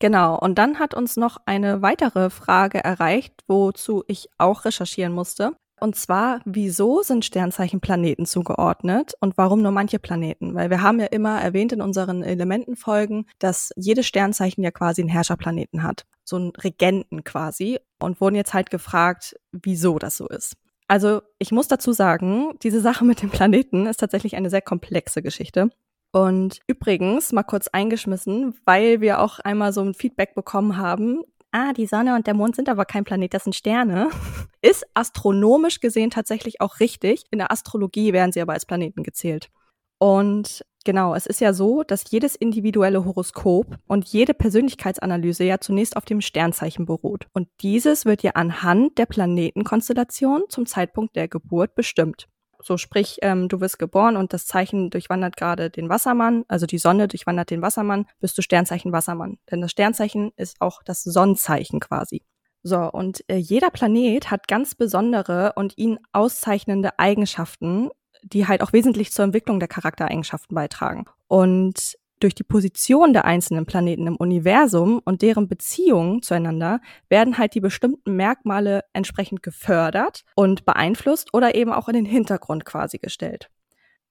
Genau, 0.00 0.36
und 0.36 0.58
dann 0.58 0.80
hat 0.80 0.94
uns 0.94 1.16
noch 1.16 1.38
eine 1.46 1.80
weitere 1.80 2.28
Frage 2.28 2.82
erreicht, 2.82 3.44
wozu 3.46 4.02
ich 4.08 4.28
auch 4.36 4.64
recherchieren 4.64 5.12
musste. 5.12 5.52
Und 5.84 5.96
zwar, 5.96 6.40
wieso 6.46 7.02
sind 7.02 7.26
Sternzeichen 7.26 7.78
Planeten 7.78 8.24
zugeordnet 8.24 9.12
und 9.20 9.36
warum 9.36 9.60
nur 9.60 9.70
manche 9.70 9.98
Planeten? 9.98 10.54
Weil 10.54 10.70
wir 10.70 10.80
haben 10.80 10.98
ja 10.98 11.04
immer 11.04 11.38
erwähnt 11.38 11.74
in 11.74 11.82
unseren 11.82 12.22
Elementenfolgen, 12.22 13.26
dass 13.38 13.70
jedes 13.76 14.06
Sternzeichen 14.06 14.64
ja 14.64 14.70
quasi 14.70 15.02
einen 15.02 15.10
Herrscherplaneten 15.10 15.82
hat. 15.82 16.06
So 16.24 16.36
einen 16.36 16.52
Regenten 16.56 17.22
quasi. 17.22 17.80
Und 18.00 18.18
wurden 18.22 18.34
jetzt 18.34 18.54
halt 18.54 18.70
gefragt, 18.70 19.36
wieso 19.52 19.98
das 19.98 20.16
so 20.16 20.26
ist. 20.26 20.54
Also 20.88 21.20
ich 21.38 21.52
muss 21.52 21.68
dazu 21.68 21.92
sagen, 21.92 22.58
diese 22.62 22.80
Sache 22.80 23.04
mit 23.04 23.20
dem 23.20 23.28
Planeten 23.28 23.84
ist 23.84 24.00
tatsächlich 24.00 24.36
eine 24.36 24.48
sehr 24.48 24.62
komplexe 24.62 25.20
Geschichte. 25.20 25.68
Und 26.12 26.60
übrigens, 26.66 27.32
mal 27.32 27.42
kurz 27.42 27.68
eingeschmissen, 27.68 28.54
weil 28.64 29.02
wir 29.02 29.20
auch 29.20 29.38
einmal 29.40 29.74
so 29.74 29.82
ein 29.82 29.92
Feedback 29.92 30.34
bekommen 30.34 30.78
haben, 30.78 31.24
ah, 31.54 31.72
die 31.72 31.86
Sonne 31.86 32.14
und 32.16 32.26
der 32.26 32.34
Mond 32.34 32.56
sind 32.56 32.68
aber 32.68 32.84
kein 32.84 33.04
Planet, 33.04 33.32
das 33.32 33.44
sind 33.44 33.54
Sterne, 33.54 34.10
ist 34.60 34.84
astronomisch 34.94 35.80
gesehen 35.80 36.10
tatsächlich 36.10 36.60
auch 36.60 36.80
richtig. 36.80 37.24
In 37.30 37.38
der 37.38 37.52
Astrologie 37.52 38.12
werden 38.12 38.32
sie 38.32 38.40
aber 38.40 38.54
als 38.54 38.66
Planeten 38.66 39.02
gezählt. 39.02 39.50
Und 39.98 40.64
genau, 40.84 41.14
es 41.14 41.26
ist 41.26 41.40
ja 41.40 41.52
so, 41.52 41.84
dass 41.84 42.10
jedes 42.10 42.34
individuelle 42.34 43.04
Horoskop 43.04 43.78
und 43.86 44.08
jede 44.08 44.34
Persönlichkeitsanalyse 44.34 45.44
ja 45.44 45.60
zunächst 45.60 45.96
auf 45.96 46.04
dem 46.04 46.20
Sternzeichen 46.20 46.86
beruht. 46.86 47.28
Und 47.32 47.48
dieses 47.60 48.04
wird 48.04 48.22
ja 48.22 48.32
anhand 48.32 48.98
der 48.98 49.06
Planetenkonstellation 49.06 50.44
zum 50.48 50.66
Zeitpunkt 50.66 51.14
der 51.14 51.28
Geburt 51.28 51.76
bestimmt. 51.76 52.26
So 52.66 52.78
sprich, 52.78 53.18
ähm, 53.20 53.50
du 53.50 53.60
wirst 53.60 53.78
geboren 53.78 54.16
und 54.16 54.32
das 54.32 54.46
Zeichen 54.46 54.88
durchwandert 54.88 55.36
gerade 55.36 55.68
den 55.68 55.90
Wassermann, 55.90 56.46
also 56.48 56.64
die 56.64 56.78
Sonne 56.78 57.08
durchwandert 57.08 57.50
den 57.50 57.60
Wassermann, 57.60 58.06
bist 58.20 58.38
du 58.38 58.42
Sternzeichen 58.42 58.90
Wassermann. 58.90 59.36
Denn 59.50 59.60
das 59.60 59.70
Sternzeichen 59.70 60.32
ist 60.36 60.62
auch 60.62 60.82
das 60.82 61.02
Sonnenzeichen 61.02 61.78
quasi. 61.78 62.22
So, 62.62 62.78
und 62.78 63.22
äh, 63.28 63.36
jeder 63.36 63.68
Planet 63.68 64.30
hat 64.30 64.48
ganz 64.48 64.74
besondere 64.74 65.52
und 65.56 65.76
ihn 65.76 65.98
auszeichnende 66.12 66.98
Eigenschaften, 66.98 67.90
die 68.22 68.48
halt 68.48 68.62
auch 68.62 68.72
wesentlich 68.72 69.12
zur 69.12 69.26
Entwicklung 69.26 69.60
der 69.60 69.68
Charaktereigenschaften 69.68 70.54
beitragen. 70.54 71.04
Und 71.28 71.98
durch 72.24 72.34
die 72.34 72.42
Position 72.42 73.12
der 73.12 73.26
einzelnen 73.26 73.66
Planeten 73.66 74.06
im 74.06 74.16
Universum 74.16 74.98
und 75.04 75.20
deren 75.20 75.46
Beziehungen 75.46 76.22
zueinander 76.22 76.80
werden 77.10 77.36
halt 77.36 77.54
die 77.54 77.60
bestimmten 77.60 78.16
Merkmale 78.16 78.80
entsprechend 78.94 79.42
gefördert 79.42 80.24
und 80.34 80.64
beeinflusst 80.64 81.34
oder 81.34 81.54
eben 81.54 81.70
auch 81.70 81.86
in 81.88 81.94
den 81.94 82.06
Hintergrund 82.06 82.64
quasi 82.64 82.96
gestellt. 82.96 83.50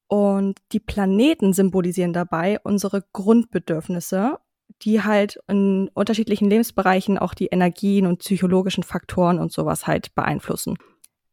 Und 0.07 0.59
die 0.73 0.79
Planeten 0.79 1.53
symbolisieren 1.53 2.13
dabei 2.13 2.59
unsere 2.63 3.03
Grundbedürfnisse, 3.13 4.37
die 4.83 5.01
halt 5.01 5.39
in 5.47 5.89
unterschiedlichen 5.95 6.47
Lebensbereichen 6.51 7.17
auch 7.17 7.33
die 7.33 7.47
Energien 7.47 8.05
und 8.05 8.19
psychologischen 8.19 8.83
Faktoren 8.83 9.39
und 9.39 9.51
sowas 9.51 9.87
halt 9.87 10.13
beeinflussen. 10.13 10.77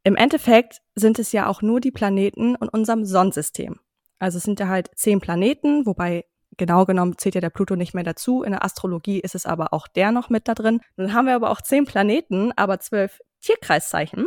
Im 0.02 0.16
Endeffekt 0.16 0.80
sind 0.94 1.18
es 1.18 1.32
ja 1.32 1.46
auch 1.46 1.60
nur 1.60 1.80
die 1.80 1.90
Planeten 1.90 2.54
in 2.54 2.68
unserem 2.70 3.04
Sonnensystem. 3.04 3.78
Also 4.18 4.38
es 4.38 4.44
sind 4.44 4.60
ja 4.60 4.68
halt 4.68 4.90
zehn 4.94 5.20
Planeten, 5.20 5.84
wobei 5.84 6.24
genau 6.60 6.84
genommen 6.84 7.16
zählt 7.16 7.34
ja 7.34 7.40
der 7.40 7.50
Pluto 7.50 7.74
nicht 7.74 7.94
mehr 7.94 8.04
dazu. 8.04 8.42
In 8.42 8.52
der 8.52 8.64
Astrologie 8.64 9.18
ist 9.18 9.34
es 9.34 9.46
aber 9.46 9.72
auch 9.72 9.88
der 9.88 10.12
noch 10.12 10.28
mit 10.28 10.46
da 10.46 10.54
drin. 10.54 10.80
Nun 10.96 11.14
haben 11.14 11.26
wir 11.26 11.34
aber 11.34 11.50
auch 11.50 11.62
zehn 11.62 11.86
Planeten, 11.86 12.52
aber 12.54 12.78
zwölf 12.78 13.18
Tierkreiszeichen. 13.40 14.26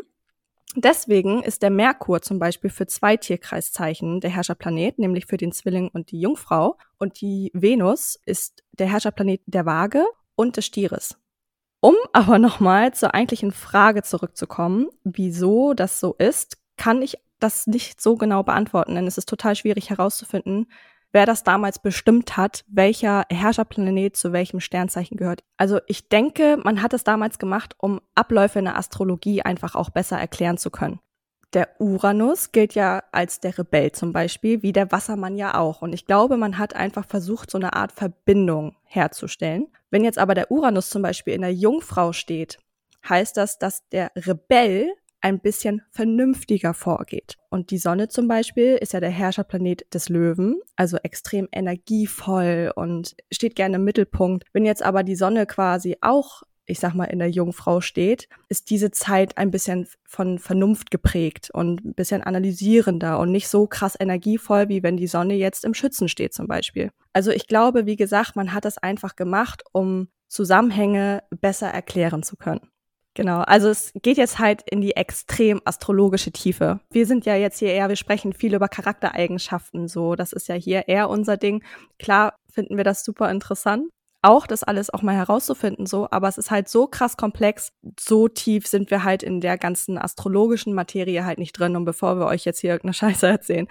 Deswegen 0.75 1.43
ist 1.43 1.61
der 1.61 1.69
Merkur 1.69 2.23
zum 2.23 2.39
Beispiel 2.39 2.71
für 2.71 2.87
zwei 2.87 3.15
Tierkreiszeichen 3.17 4.19
der 4.19 4.31
Herrscherplanet, 4.31 4.97
nämlich 4.97 5.27
für 5.27 5.37
den 5.37 5.51
Zwilling 5.51 5.89
und 5.93 6.09
die 6.09 6.19
Jungfrau. 6.19 6.77
Und 6.97 7.21
die 7.21 7.51
Venus 7.53 8.19
ist 8.25 8.63
der 8.71 8.87
Herrscherplanet 8.87 9.41
der 9.45 9.67
Waage 9.67 10.03
und 10.35 10.57
des 10.57 10.65
Stieres. 10.65 11.15
Um 11.79 11.93
aber 12.13 12.39
nochmal 12.39 12.95
zur 12.95 13.13
eigentlichen 13.13 13.51
Frage 13.51 14.01
zurückzukommen, 14.01 14.87
wieso 15.03 15.75
das 15.75 15.99
so 15.99 16.15
ist, 16.17 16.57
kann 16.77 17.03
ich 17.03 17.17
das 17.39 17.67
nicht 17.67 18.01
so 18.01 18.15
genau 18.15 18.41
beantworten, 18.41 18.95
denn 18.95 19.05
es 19.05 19.19
ist 19.19 19.29
total 19.29 19.55
schwierig 19.55 19.91
herauszufinden, 19.91 20.65
wer 21.13 21.25
das 21.25 21.43
damals 21.43 21.79
bestimmt 21.79 22.35
hat, 22.35 22.65
welcher 22.67 23.23
Herrscherplanet 23.29 24.17
zu 24.17 24.33
welchem 24.33 24.59
Sternzeichen 24.59 25.15
gehört. 25.15 25.43
Also 25.57 25.79
ich 25.87 26.09
denke, 26.09 26.57
man 26.61 26.81
hat 26.81 26.93
es 26.93 27.05
damals 27.05 27.39
gemacht, 27.39 27.75
um 27.77 28.01
Abläufe 28.15 28.59
in 28.59 28.65
der 28.65 28.77
Astrologie 28.77 29.43
einfach 29.43 29.75
auch 29.75 29.91
besser 29.91 30.17
erklären 30.19 30.57
zu 30.57 30.69
können. 30.71 30.99
Der 31.53 31.69
Uranus 31.79 32.51
gilt 32.51 32.73
ja 32.73 33.03
als 33.11 33.39
der 33.39 33.55
Rebell 33.59 33.91
zum 33.91 34.11
Beispiel, 34.11 34.63
wie 34.63 34.73
der 34.73 34.91
Wassermann 34.91 35.35
ja 35.35 35.53
auch. 35.53 35.83
Und 35.83 35.93
ich 35.93 36.07
glaube, 36.07 36.35
man 36.35 36.57
hat 36.57 36.75
einfach 36.75 37.05
versucht, 37.05 37.51
so 37.51 37.59
eine 37.59 37.73
Art 37.73 37.91
Verbindung 37.91 38.75
herzustellen. 38.85 39.67
Wenn 39.91 40.03
jetzt 40.03 40.17
aber 40.17 40.33
der 40.33 40.49
Uranus 40.49 40.89
zum 40.89 41.03
Beispiel 41.03 41.35
in 41.35 41.41
der 41.41 41.53
Jungfrau 41.53 42.11
steht, 42.11 42.57
heißt 43.07 43.37
das, 43.37 43.59
dass 43.59 43.87
der 43.89 44.11
Rebell 44.15 44.91
ein 45.23 45.39
bisschen 45.39 45.81
vernünftiger 45.89 46.73
vorgeht. 46.73 47.37
Und 47.49 47.71
die 47.71 47.77
Sonne 47.77 48.09
zum 48.09 48.27
Beispiel 48.27 48.77
ist 48.79 48.93
ja 48.93 48.99
der 48.99 49.09
Herrscherplanet 49.09 49.93
des 49.93 50.09
Löwen, 50.09 50.59
also 50.75 50.97
extrem 50.97 51.47
energievoll 51.51 52.71
und 52.75 53.15
steht 53.31 53.55
gerne 53.55 53.77
im 53.77 53.85
Mittelpunkt. 53.85 54.43
Wenn 54.51 54.65
jetzt 54.65 54.83
aber 54.83 55.03
die 55.03 55.15
Sonne 55.15 55.45
quasi 55.45 55.95
auch 56.01 56.43
ich 56.65 56.79
sag 56.79 56.93
mal, 56.93 57.05
in 57.05 57.19
der 57.19 57.29
Jungfrau 57.29 57.81
steht, 57.81 58.29
ist 58.47 58.69
diese 58.69 58.89
Zeit 58.89 59.37
ein 59.37 59.51
bisschen 59.51 59.85
von 60.05 60.39
Vernunft 60.39 60.91
geprägt 60.91 61.49
und 61.51 61.83
ein 61.83 61.93
bisschen 61.93 62.23
analysierender 62.23 63.19
und 63.19 63.31
nicht 63.31 63.49
so 63.49 63.67
krass 63.67 63.97
energievoll, 63.99 64.69
wie 64.69 64.81
wenn 64.81 64.95
die 64.95 65.07
Sonne 65.07 65.33
jetzt 65.33 65.65
im 65.65 65.73
Schützen 65.73 66.07
steht 66.07 66.33
zum 66.33 66.47
Beispiel. 66.47 66.91
Also 67.11 67.31
ich 67.31 67.47
glaube, 67.47 67.85
wie 67.85 67.97
gesagt, 67.97 68.37
man 68.37 68.53
hat 68.53 68.63
das 68.63 68.77
einfach 68.77 69.17
gemacht, 69.17 69.63
um 69.73 70.07
Zusammenhänge 70.29 71.23
besser 71.41 71.67
erklären 71.67 72.23
zu 72.23 72.37
können. 72.37 72.61
Genau, 73.15 73.41
also 73.41 73.69
es 73.69 73.91
geht 74.01 74.17
jetzt 74.17 74.39
halt 74.39 74.63
in 74.69 74.81
die 74.81 74.95
extrem 74.95 75.61
astrologische 75.65 76.31
Tiefe. 76.31 76.79
Wir 76.89 77.05
sind 77.05 77.25
ja 77.25 77.35
jetzt 77.35 77.59
hier 77.59 77.69
eher, 77.69 77.89
wir 77.89 77.95
sprechen 77.95 78.33
viel 78.33 78.55
über 78.55 78.67
Charaktereigenschaften, 78.67 79.87
so, 79.87 80.15
das 80.15 80.33
ist 80.33 80.47
ja 80.47 80.55
hier 80.55 80.87
eher 80.87 81.09
unser 81.09 81.37
Ding. 81.37 81.63
Klar 81.99 82.35
finden 82.51 82.75
wir 82.75 82.83
das 82.83 83.05
super 83.05 83.29
interessant, 83.29 83.91
auch 84.23 84.47
das 84.47 84.63
alles 84.63 84.89
auch 84.89 85.01
mal 85.01 85.15
herauszufinden, 85.15 85.85
so, 85.85 86.07
aber 86.09 86.29
es 86.29 86.37
ist 86.37 86.49
halt 86.49 86.69
so 86.69 86.87
krass 86.87 87.17
komplex, 87.17 87.73
so 87.99 88.29
tief 88.29 88.67
sind 88.67 88.89
wir 88.89 89.03
halt 89.03 89.21
in 89.21 89.41
der 89.41 89.57
ganzen 89.57 89.97
astrologischen 89.97 90.73
Materie 90.73 91.25
halt 91.25 91.39
nicht 91.39 91.51
drin. 91.59 91.75
Und 91.75 91.83
bevor 91.83 92.17
wir 92.17 92.25
euch 92.27 92.45
jetzt 92.45 92.61
hier 92.61 92.71
irgendeine 92.71 92.93
Scheiße 92.93 93.27
erzählen, 93.27 93.67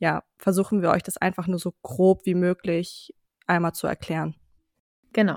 ja, 0.00 0.24
versuchen 0.38 0.82
wir 0.82 0.90
euch 0.90 1.04
das 1.04 1.18
einfach 1.18 1.46
nur 1.46 1.60
so 1.60 1.72
grob 1.82 2.26
wie 2.26 2.34
möglich 2.34 3.14
einmal 3.46 3.72
zu 3.72 3.86
erklären. 3.86 4.34
Genau. 5.12 5.36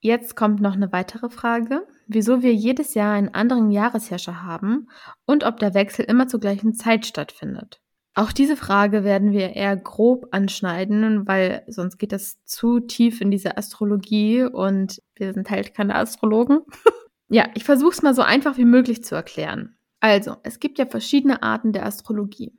Jetzt 0.00 0.34
kommt 0.34 0.60
noch 0.60 0.74
eine 0.74 0.92
weitere 0.92 1.30
Frage, 1.30 1.86
wieso 2.12 2.42
wir 2.42 2.52
jedes 2.52 2.94
Jahr 2.94 3.14
einen 3.14 3.34
anderen 3.34 3.70
Jahresherrscher 3.70 4.42
haben 4.42 4.88
und 5.26 5.44
ob 5.44 5.58
der 5.58 5.74
Wechsel 5.74 6.04
immer 6.04 6.28
zur 6.28 6.40
gleichen 6.40 6.74
Zeit 6.74 7.06
stattfindet. 7.06 7.80
Auch 8.14 8.32
diese 8.32 8.56
Frage 8.56 9.04
werden 9.04 9.32
wir 9.32 9.54
eher 9.54 9.76
grob 9.76 10.26
anschneiden, 10.32 11.28
weil 11.28 11.62
sonst 11.68 11.98
geht 11.98 12.12
das 12.12 12.44
zu 12.44 12.80
tief 12.80 13.20
in 13.20 13.30
diese 13.30 13.56
Astrologie 13.56 14.42
und 14.42 15.00
wir 15.14 15.32
sind 15.32 15.48
halt 15.48 15.74
keine 15.74 15.94
Astrologen. 15.94 16.60
ja, 17.28 17.48
ich 17.54 17.64
versuche 17.64 17.92
es 17.92 18.02
mal 18.02 18.14
so 18.14 18.22
einfach 18.22 18.56
wie 18.56 18.64
möglich 18.64 19.04
zu 19.04 19.14
erklären. 19.14 19.76
Also, 20.00 20.36
es 20.42 20.58
gibt 20.58 20.78
ja 20.78 20.86
verschiedene 20.86 21.42
Arten 21.42 21.72
der 21.72 21.86
Astrologie. 21.86 22.58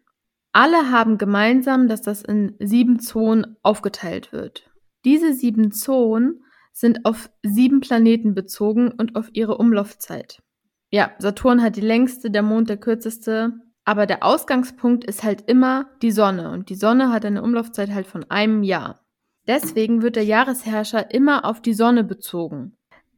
Alle 0.53 0.91
haben 0.91 1.17
gemeinsam, 1.17 1.87
dass 1.87 2.01
das 2.01 2.21
in 2.21 2.55
sieben 2.59 2.99
Zonen 2.99 3.57
aufgeteilt 3.61 4.31
wird. 4.31 4.69
Diese 5.05 5.33
sieben 5.33 5.71
Zonen 5.71 6.43
sind 6.71 7.05
auf 7.05 7.29
sieben 7.43 7.81
Planeten 7.81 8.33
bezogen 8.33 8.91
und 8.91 9.15
auf 9.15 9.29
ihre 9.33 9.57
Umlaufzeit. 9.57 10.41
Ja, 10.89 11.11
Saturn 11.19 11.61
hat 11.61 11.75
die 11.75 11.81
längste, 11.81 12.31
der 12.31 12.43
Mond 12.43 12.69
der 12.69 12.77
kürzeste, 12.77 13.53
aber 13.85 14.05
der 14.05 14.23
Ausgangspunkt 14.23 15.03
ist 15.05 15.23
halt 15.23 15.49
immer 15.49 15.89
die 16.01 16.11
Sonne 16.11 16.51
und 16.51 16.69
die 16.69 16.75
Sonne 16.75 17.11
hat 17.11 17.25
eine 17.25 17.41
Umlaufzeit 17.41 17.91
halt 17.91 18.07
von 18.07 18.29
einem 18.29 18.63
Jahr. 18.63 19.01
Deswegen 19.47 20.01
wird 20.01 20.15
der 20.15 20.25
Jahresherrscher 20.25 21.13
immer 21.13 21.45
auf 21.45 21.61
die 21.61 21.73
Sonne 21.73 22.03
bezogen. 22.03 22.77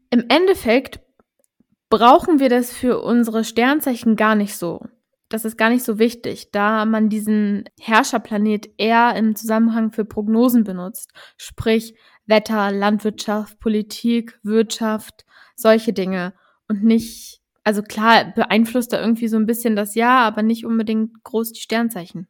Im 0.09 0.25
Endeffekt 0.29 1.01
brauchen 1.89 2.39
wir 2.39 2.49
das 2.49 2.71
für 2.71 3.01
unsere 3.01 3.43
Sternzeichen 3.43 4.15
gar 4.15 4.35
nicht 4.35 4.55
so. 4.55 4.85
Das 5.29 5.45
ist 5.45 5.57
gar 5.57 5.69
nicht 5.69 5.83
so 5.83 5.97
wichtig, 5.97 6.51
da 6.51 6.85
man 6.85 7.09
diesen 7.09 7.65
Herrscherplanet 7.79 8.69
eher 8.77 9.15
im 9.15 9.35
Zusammenhang 9.35 9.91
für 9.91 10.05
Prognosen 10.05 10.63
benutzt, 10.63 11.11
sprich 11.37 11.95
Wetter, 12.25 12.71
Landwirtschaft, 12.71 13.59
Politik, 13.59 14.39
Wirtschaft, 14.43 15.25
solche 15.55 15.93
Dinge 15.93 16.33
und 16.67 16.83
nicht 16.83 17.43
also 17.63 17.81
klar, 17.81 18.25
beeinflusst 18.35 18.91
da 18.91 18.99
irgendwie 18.99 19.27
so 19.27 19.37
ein 19.37 19.45
bisschen 19.45 19.75
das 19.75 19.95
Jahr, 19.95 20.25
aber 20.25 20.43
nicht 20.43 20.65
unbedingt 20.65 21.23
groß 21.23 21.53
die 21.53 21.61
Sternzeichen. 21.61 22.27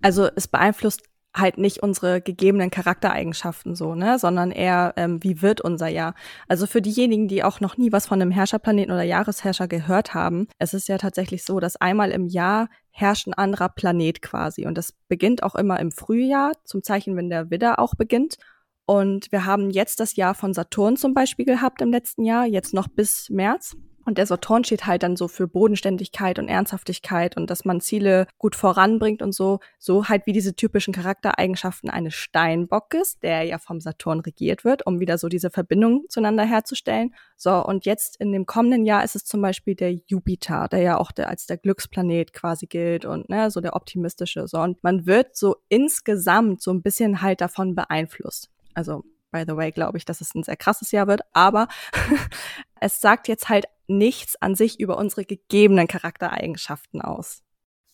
Also 0.00 0.28
es 0.36 0.46
beeinflusst 0.46 1.02
halt 1.34 1.58
nicht 1.58 1.82
unsere 1.82 2.22
gegebenen 2.22 2.70
Charaktereigenschaften 2.70 3.74
so, 3.74 3.94
ne, 3.94 4.18
sondern 4.18 4.50
eher, 4.50 4.94
ähm, 4.96 5.22
wie 5.22 5.42
wird 5.42 5.60
unser 5.60 5.88
Jahr. 5.88 6.14
Also 6.48 6.66
für 6.66 6.80
diejenigen, 6.80 7.28
die 7.28 7.44
auch 7.44 7.60
noch 7.60 7.76
nie 7.76 7.92
was 7.92 8.06
von 8.06 8.22
einem 8.22 8.30
Herrscherplaneten 8.30 8.94
oder 8.94 9.02
Jahresherrscher 9.02 9.68
gehört 9.68 10.14
haben, 10.14 10.48
es 10.58 10.72
ist 10.72 10.88
ja 10.88 10.96
tatsächlich 10.96 11.44
so, 11.44 11.60
dass 11.60 11.76
einmal 11.76 12.10
im 12.10 12.26
Jahr 12.26 12.68
herrscht 12.90 13.26
ein 13.26 13.34
anderer 13.34 13.68
Planet 13.68 14.22
quasi. 14.22 14.66
Und 14.66 14.78
das 14.78 14.94
beginnt 15.08 15.42
auch 15.42 15.56
immer 15.56 15.78
im 15.78 15.90
Frühjahr, 15.90 16.52
zum 16.64 16.82
Zeichen, 16.82 17.16
wenn 17.16 17.28
der 17.28 17.50
Widder 17.50 17.78
auch 17.80 17.94
beginnt. 17.94 18.38
Und 18.86 19.32
wir 19.32 19.44
haben 19.44 19.70
jetzt 19.70 19.98
das 20.00 20.16
Jahr 20.16 20.34
von 20.34 20.54
Saturn 20.54 20.96
zum 20.96 21.12
Beispiel 21.12 21.44
gehabt 21.44 21.82
im 21.82 21.90
letzten 21.90 22.24
Jahr, 22.24 22.46
jetzt 22.46 22.72
noch 22.72 22.88
bis 22.88 23.28
März. 23.30 23.76
Und 24.06 24.18
der 24.18 24.26
Saturn 24.26 24.62
steht 24.62 24.86
halt 24.86 25.02
dann 25.02 25.16
so 25.16 25.26
für 25.26 25.48
Bodenständigkeit 25.48 26.38
und 26.38 26.48
Ernsthaftigkeit 26.48 27.36
und 27.36 27.50
dass 27.50 27.64
man 27.64 27.80
Ziele 27.80 28.28
gut 28.38 28.54
voranbringt 28.54 29.20
und 29.20 29.34
so, 29.34 29.58
so 29.80 30.08
halt 30.08 30.26
wie 30.26 30.32
diese 30.32 30.54
typischen 30.54 30.94
Charaktereigenschaften 30.94 31.90
eines 31.90 32.14
Steinbockes, 32.14 33.18
der 33.18 33.42
ja 33.42 33.58
vom 33.58 33.80
Saturn 33.80 34.20
regiert 34.20 34.64
wird, 34.64 34.86
um 34.86 35.00
wieder 35.00 35.18
so 35.18 35.28
diese 35.28 35.50
Verbindung 35.50 36.04
zueinander 36.08 36.44
herzustellen. 36.44 37.16
So, 37.36 37.64
und 37.64 37.84
jetzt 37.84 38.20
in 38.20 38.30
dem 38.30 38.46
kommenden 38.46 38.84
Jahr 38.86 39.02
ist 39.02 39.16
es 39.16 39.24
zum 39.24 39.42
Beispiel 39.42 39.74
der 39.74 39.94
Jupiter, 40.06 40.68
der 40.70 40.82
ja 40.82 40.98
auch 40.98 41.10
der, 41.10 41.28
als 41.28 41.46
der 41.46 41.56
Glücksplanet 41.56 42.32
quasi 42.32 42.66
gilt 42.66 43.04
und 43.04 43.28
ne, 43.28 43.50
so 43.50 43.60
der 43.60 43.74
optimistische. 43.74 44.46
So, 44.46 44.60
und 44.60 44.84
man 44.84 45.06
wird 45.06 45.34
so 45.34 45.56
insgesamt 45.68 46.62
so 46.62 46.70
ein 46.70 46.82
bisschen 46.82 47.22
halt 47.22 47.40
davon 47.40 47.74
beeinflusst. 47.74 48.50
Also 48.76 49.04
by 49.32 49.44
the 49.46 49.56
way, 49.56 49.72
glaube 49.72 49.98
ich, 49.98 50.04
dass 50.04 50.20
es 50.20 50.34
ein 50.34 50.42
sehr 50.42 50.56
krasses 50.56 50.92
Jahr 50.92 51.06
wird, 51.06 51.22
aber 51.32 51.68
es 52.80 53.00
sagt 53.00 53.26
jetzt 53.26 53.48
halt 53.48 53.66
nichts 53.88 54.40
an 54.40 54.54
sich 54.54 54.78
über 54.80 54.98
unsere 54.98 55.24
gegebenen 55.24 55.88
Charaktereigenschaften 55.88 57.00
aus. 57.00 57.42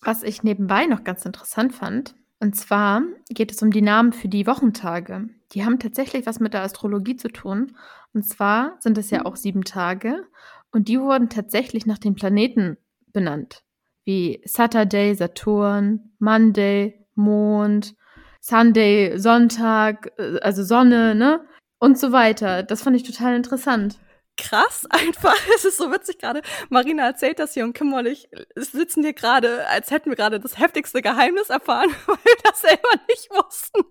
Was 0.00 0.22
ich 0.22 0.42
nebenbei 0.42 0.86
noch 0.86 1.04
ganz 1.04 1.24
interessant 1.24 1.74
fand, 1.74 2.14
und 2.40 2.56
zwar 2.56 3.02
geht 3.28 3.52
es 3.52 3.62
um 3.62 3.70
die 3.70 3.82
Namen 3.82 4.12
für 4.12 4.26
die 4.26 4.48
Wochentage. 4.48 5.28
Die 5.52 5.64
haben 5.64 5.78
tatsächlich 5.78 6.26
was 6.26 6.40
mit 6.40 6.54
der 6.54 6.62
Astrologie 6.62 7.14
zu 7.14 7.28
tun. 7.28 7.76
Und 8.12 8.24
zwar 8.24 8.76
sind 8.80 8.98
es 8.98 9.10
ja 9.10 9.24
auch 9.24 9.36
sieben 9.36 9.62
Tage 9.62 10.26
und 10.72 10.88
die 10.88 10.98
wurden 10.98 11.28
tatsächlich 11.28 11.86
nach 11.86 11.98
den 11.98 12.16
Planeten 12.16 12.78
benannt. 13.12 13.62
Wie 14.04 14.42
Saturday, 14.44 15.14
Saturn, 15.14 16.12
Monday, 16.18 17.06
Mond, 17.14 17.94
Sunday, 18.42 19.18
Sonntag, 19.18 20.12
äh, 20.18 20.38
also 20.40 20.62
Sonne, 20.64 21.14
ne? 21.14 21.46
Und 21.78 21.98
so 21.98 22.12
weiter. 22.12 22.62
Das 22.62 22.82
fand 22.82 22.96
ich 22.96 23.02
total 23.02 23.34
interessant 23.34 23.98
krass 24.36 24.86
einfach. 24.90 25.36
Es 25.54 25.64
ist 25.64 25.76
so 25.76 25.90
witzig 25.90 26.18
gerade. 26.18 26.42
Marina 26.68 27.04
erzählt 27.04 27.38
das 27.38 27.54
hier 27.54 27.64
und 27.64 27.74
Kim 27.74 27.92
und 27.92 28.06
ich 28.06 28.28
sitzen 28.54 29.02
hier 29.02 29.12
gerade, 29.12 29.66
als 29.68 29.90
hätten 29.90 30.10
wir 30.10 30.16
gerade 30.16 30.40
das 30.40 30.58
heftigste 30.58 31.02
Geheimnis 31.02 31.50
erfahren, 31.50 31.90
weil 32.06 32.16
wir 32.16 32.36
das 32.44 32.60
selber 32.60 32.90
nicht 33.08 33.30
wussten. 33.30 33.82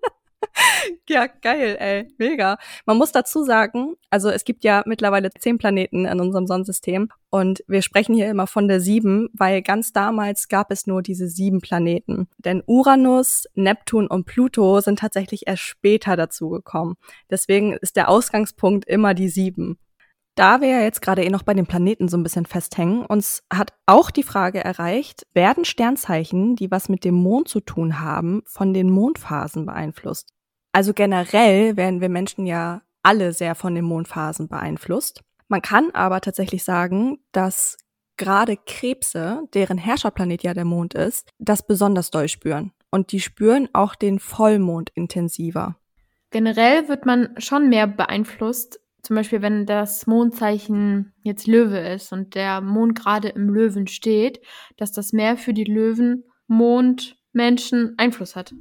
Ja, 1.10 1.28
geil, 1.28 1.78
ey. 1.80 2.08
Mega. 2.17 2.58
Man 2.86 2.97
muss 2.97 3.12
dazu 3.12 3.43
sagen, 3.43 3.95
also 4.10 4.30
es 4.30 4.43
gibt 4.43 4.63
ja 4.63 4.84
mittlerweile 4.86 5.30
zehn 5.32 5.58
Planeten 5.58 6.06
in 6.06 6.19
unserem 6.19 6.47
Sonnensystem 6.47 7.10
und 7.30 7.63
wir 7.67 7.82
sprechen 7.82 8.15
hier 8.15 8.30
immer 8.30 8.47
von 8.47 8.67
der 8.67 8.80
sieben, 8.80 9.30
weil 9.34 9.62
ganz 9.62 9.93
damals 9.93 10.47
gab 10.47 10.71
es 10.71 10.88
nur 10.88 11.02
diese 11.02 11.28
sieben 11.28 11.62
Planeten. 11.62 12.28
Denn 12.38 12.63
Uranus, 12.65 13.45
Neptun 13.56 14.08
und 14.08 14.26
Pluto 14.26 14.80
sind 14.82 15.00
tatsächlich 15.00 15.47
erst 15.47 15.63
später 15.63 16.15
dazugekommen. 16.15 16.95
Deswegen 17.30 17.74
ist 17.74 17.95
der 17.95 18.10
Ausgangspunkt 18.10 18.86
immer 18.88 19.13
die 19.13 19.30
sieben. 19.30 19.78
Da 20.36 20.62
wir 20.62 20.69
ja 20.69 20.82
jetzt 20.82 21.02
gerade 21.02 21.24
eh 21.24 21.30
noch 21.30 21.43
bei 21.43 21.54
den 21.54 21.67
Planeten 21.67 22.08
so 22.08 22.15
ein 22.15 22.24
bisschen 22.24 22.45
festhängen, 22.45 23.06
uns 23.06 23.43
hat 23.52 23.74
auch 23.86 24.12
die 24.12 24.24
Frage 24.24 24.63
erreicht, 24.63 25.28
werden 25.34 25.65
Sternzeichen, 25.65 26.56
die 26.56 26.71
was 26.71 26.88
mit 26.88 27.04
dem 27.04 27.15
Mond 27.15 27.50
zu 27.50 27.60
tun 27.60 28.00
haben, 28.00 28.41
von 28.45 28.74
den 28.74 28.89
Mondphasen 28.89 29.65
beeinflusst? 29.65 30.34
Also 30.71 30.93
generell 30.93 31.75
werden 31.77 32.01
wir 32.01 32.10
Menschen 32.10 32.45
ja 32.45 32.81
alle 33.03 33.34
sehr 33.34 33.55
von 33.55 33.75
den 33.75 33.86
Mondphasen 33.86 34.47
beeinflusst. 34.47 35.21
Man 35.47 35.62
kann 35.62 35.91
aber 35.91 36.21
tatsächlich 36.21 36.63
sagen, 36.63 37.19
dass 37.31 37.77
gerade 38.17 38.55
Krebse, 38.55 39.43
deren 39.53 39.77
Herrscherplanet 39.77 40.43
ja 40.43 40.53
der 40.53 40.65
Mond 40.65 40.93
ist, 40.93 41.29
das 41.39 41.65
besonders 41.65 42.12
doll 42.12 42.29
spüren. 42.29 42.71
Und 42.91 43.12
die 43.12 43.19
spüren 43.19 43.67
auch 43.73 43.95
den 43.95 44.19
Vollmond 44.19 44.91
intensiver. 44.95 45.77
Generell 46.29 46.88
wird 46.88 47.05
man 47.05 47.36
schon 47.38 47.69
mehr 47.69 47.88
beeinflusst, 47.88 48.79
zum 49.01 49.15
Beispiel 49.15 49.41
wenn 49.41 49.65
das 49.65 50.07
Mondzeichen 50.07 51.13
jetzt 51.23 51.47
Löwe 51.47 51.79
ist 51.79 52.13
und 52.13 52.36
der 52.36 52.62
Mond 52.62 52.95
gerade 52.97 53.29
im 53.29 53.49
Löwen 53.49 53.88
steht, 53.88 54.39
dass 54.77 54.91
das 54.91 55.12
mehr 55.12 55.36
für 55.36 55.53
die 55.53 55.63
Löwen, 55.63 56.23
Mond, 56.47 57.17
Menschen 57.34 57.95
Einfluss 57.97 58.36
hat. 58.36 58.53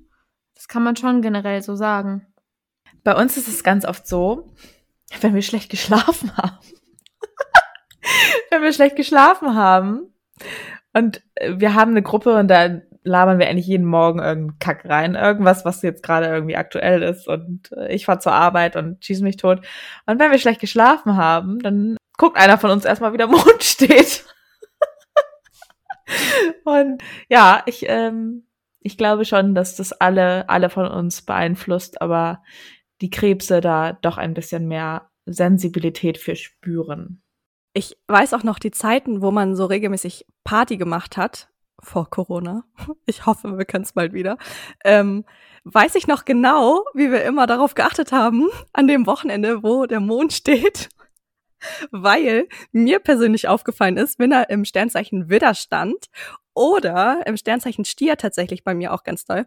Das 0.61 0.69
kann 0.69 0.83
man 0.83 0.95
schon 0.95 1.23
generell 1.23 1.63
so 1.63 1.75
sagen. 1.75 2.27
Bei 3.03 3.17
uns 3.17 3.39
ist 3.39 3.49
es 3.49 3.65
ganz 3.65 3.87
oft 3.87 4.07
so, 4.07 4.53
wenn 5.23 5.35
wir 5.35 5.41
schlecht 5.41 5.71
geschlafen 5.71 6.37
haben. 6.37 6.59
wenn 8.51 8.61
wir 8.61 8.71
schlecht 8.75 8.95
geschlafen 8.95 9.55
haben 9.55 10.13
und 10.93 11.23
wir 11.41 11.73
haben 11.73 11.93
eine 11.93 12.03
Gruppe 12.03 12.37
und 12.37 12.49
da 12.49 12.83
labern 13.05 13.39
wir 13.39 13.49
eigentlich 13.49 13.69
jeden 13.69 13.87
Morgen 13.87 14.19
irgendeinen 14.19 14.59
Kack 14.59 14.85
rein, 14.85 15.15
irgendwas, 15.15 15.65
was 15.65 15.81
jetzt 15.81 16.03
gerade 16.03 16.27
irgendwie 16.27 16.57
aktuell 16.57 17.03
ist 17.05 17.27
und 17.27 17.73
äh, 17.73 17.95
ich 17.95 18.05
fahr 18.05 18.21
zur 18.21 18.33
Arbeit 18.33 18.77
und 18.77 19.03
schieße 19.03 19.23
mich 19.23 19.39
tot. 19.39 19.63
Und 20.05 20.19
wenn 20.19 20.31
wir 20.31 20.39
schlecht 20.39 20.61
geschlafen 20.61 21.17
haben, 21.17 21.61
dann 21.61 21.97
guckt 22.19 22.37
einer 22.37 22.59
von 22.59 22.71
uns 22.71 22.85
erstmal, 22.85 23.15
wie 23.15 23.19
der 23.19 23.27
Mond 23.29 23.63
steht. 23.65 24.27
und 26.65 27.03
ja, 27.31 27.63
ich, 27.65 27.87
ähm, 27.89 28.45
ich 28.81 28.97
glaube 28.97 29.25
schon, 29.25 29.55
dass 29.55 29.77
das 29.77 29.93
alle, 29.93 30.49
alle 30.49 30.71
von 30.71 30.87
uns 30.87 31.23
beeinflusst, 31.23 32.01
aber 32.01 32.43
die 33.01 33.11
Krebse 33.11 33.61
da 33.61 33.93
doch 33.93 34.19
ein 34.19 34.35
bisschen 34.35 34.67
mehr 34.69 35.11
Sensibilität 35.27 36.19
für 36.19 36.37
spüren. 36.37 37.23
Ich 37.73 37.99
weiß 38.09 38.35
auch 38.35 38.43
noch 38.43 38.59
die 38.59 38.73
Zeiten, 38.73 39.23
wo 39.23 39.31
man 39.31 39.55
so 39.55 39.67
regelmäßig 39.67 40.27
Party 40.45 40.77
gemacht 40.77 41.17
hat 41.17 41.49
vor 41.83 42.11
Corona. 42.11 42.65
Ich 43.07 43.27
hoffe, 43.27 43.59
wir 43.59 43.65
können 43.65 43.85
es 43.85 43.93
bald 43.93 44.13
wieder. 44.13 44.39
Ähm, 44.85 45.25
weiß 45.65 45.95
ich 45.95 46.07
noch 46.07 46.25
genau, 46.25 46.85
wie 46.95 47.11
wir 47.11 47.25
immer 47.25 47.47
darauf 47.47 47.75
geachtet 47.75 48.13
haben, 48.13 48.49
an 48.73 48.87
dem 48.87 49.07
Wochenende, 49.07 49.63
wo 49.63 49.87
der 49.87 50.01
Mond 50.01 50.33
steht. 50.33 50.89
Weil 51.91 52.49
mir 52.73 53.01
persönlich 53.01 53.49
aufgefallen 53.49 53.97
ist, 53.97 54.19
wenn 54.19 54.33
er 54.33 54.49
im 54.51 54.65
Sternzeichen 54.65 55.29
Widder 55.29 55.55
stand 55.55 56.07
oder 56.55 57.23
im 57.27 57.37
Sternzeichen 57.37 57.85
Stier 57.85 58.17
tatsächlich 58.17 58.65
bei 58.65 58.75
mir 58.75 58.93
auch 58.93 59.05
ganz 59.05 59.25
toll, 59.25 59.47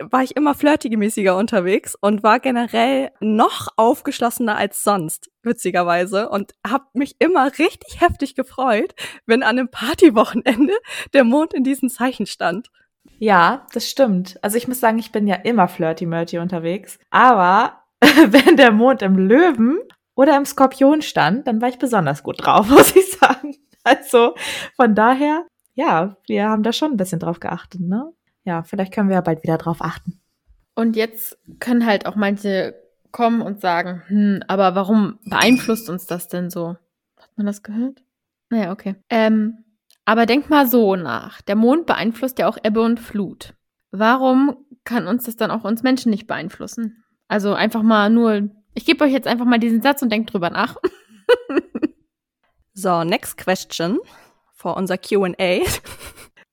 war 0.00 0.22
ich 0.22 0.36
immer 0.36 0.54
flirtigemäßiger 0.54 1.36
unterwegs 1.36 1.96
und 2.00 2.22
war 2.22 2.40
generell 2.40 3.10
noch 3.20 3.68
aufgeschlossener 3.76 4.56
als 4.56 4.82
sonst, 4.82 5.30
witzigerweise. 5.42 6.28
Und 6.28 6.52
habe 6.66 6.86
mich 6.94 7.16
immer 7.20 7.46
richtig 7.58 8.00
heftig 8.00 8.34
gefreut, 8.34 8.94
wenn 9.26 9.42
an 9.42 9.58
einem 9.58 9.70
Partywochenende 9.70 10.74
der 11.12 11.24
Mond 11.24 11.54
in 11.54 11.64
diesen 11.64 11.90
Zeichen 11.90 12.26
stand. 12.26 12.70
Ja, 13.18 13.66
das 13.72 13.88
stimmt. 13.88 14.38
Also 14.42 14.56
ich 14.56 14.66
muss 14.66 14.80
sagen, 14.80 14.98
ich 14.98 15.12
bin 15.12 15.26
ja 15.26 15.36
immer 15.36 15.68
flirty-murty 15.68 16.38
unterwegs. 16.38 16.98
Aber 17.10 17.84
wenn 18.00 18.56
der 18.56 18.72
Mond 18.72 19.02
im 19.02 19.16
Löwen 19.16 19.78
oder 20.16 20.36
im 20.36 20.44
Skorpion 20.44 21.02
stand, 21.02 21.46
dann 21.46 21.60
war 21.60 21.68
ich 21.68 21.78
besonders 21.78 22.22
gut 22.22 22.44
drauf, 22.44 22.68
muss 22.68 22.96
ich 22.96 23.12
sagen. 23.12 23.56
Also 23.84 24.34
von 24.76 24.94
daher, 24.94 25.46
ja, 25.74 26.16
wir 26.26 26.48
haben 26.48 26.62
da 26.62 26.72
schon 26.72 26.92
ein 26.92 26.96
bisschen 26.96 27.20
drauf 27.20 27.40
geachtet, 27.40 27.80
ne? 27.80 28.12
ja, 28.44 28.62
vielleicht 28.62 28.92
können 28.92 29.08
wir 29.08 29.16
ja 29.16 29.20
bald 29.20 29.42
wieder 29.42 29.58
drauf 29.58 29.78
achten. 29.80 30.20
Und 30.74 30.96
jetzt 30.96 31.38
können 31.60 31.86
halt 31.86 32.06
auch 32.06 32.16
manche 32.16 32.74
kommen 33.10 33.42
und 33.42 33.60
sagen, 33.60 34.02
hm, 34.08 34.42
aber 34.48 34.74
warum 34.74 35.18
beeinflusst 35.24 35.88
uns 35.88 36.06
das 36.06 36.28
denn 36.28 36.50
so? 36.50 36.76
Hat 37.16 37.30
man 37.36 37.46
das 37.46 37.62
gehört? 37.62 38.02
Naja, 38.50 38.72
okay. 38.72 38.96
Ähm, 39.08 39.64
aber 40.04 40.26
denk 40.26 40.50
mal 40.50 40.66
so 40.66 40.96
nach. 40.96 41.40
Der 41.42 41.54
Mond 41.54 41.86
beeinflusst 41.86 42.38
ja 42.38 42.48
auch 42.48 42.58
Ebbe 42.62 42.82
und 42.82 42.98
Flut. 42.98 43.54
Warum 43.92 44.56
kann 44.82 45.06
uns 45.06 45.24
das 45.24 45.36
dann 45.36 45.50
auch 45.50 45.64
uns 45.64 45.82
Menschen 45.82 46.10
nicht 46.10 46.26
beeinflussen? 46.26 47.04
Also 47.28 47.54
einfach 47.54 47.82
mal 47.82 48.10
nur, 48.10 48.50
ich 48.74 48.84
gebe 48.84 49.04
euch 49.04 49.12
jetzt 49.12 49.28
einfach 49.28 49.46
mal 49.46 49.58
diesen 49.58 49.80
Satz 49.80 50.02
und 50.02 50.10
denkt 50.10 50.32
drüber 50.32 50.50
nach. 50.50 50.76
so, 52.74 53.04
next 53.04 53.38
question 53.38 54.00
for 54.64 54.78
unser 54.78 54.96
QA. 54.96 55.60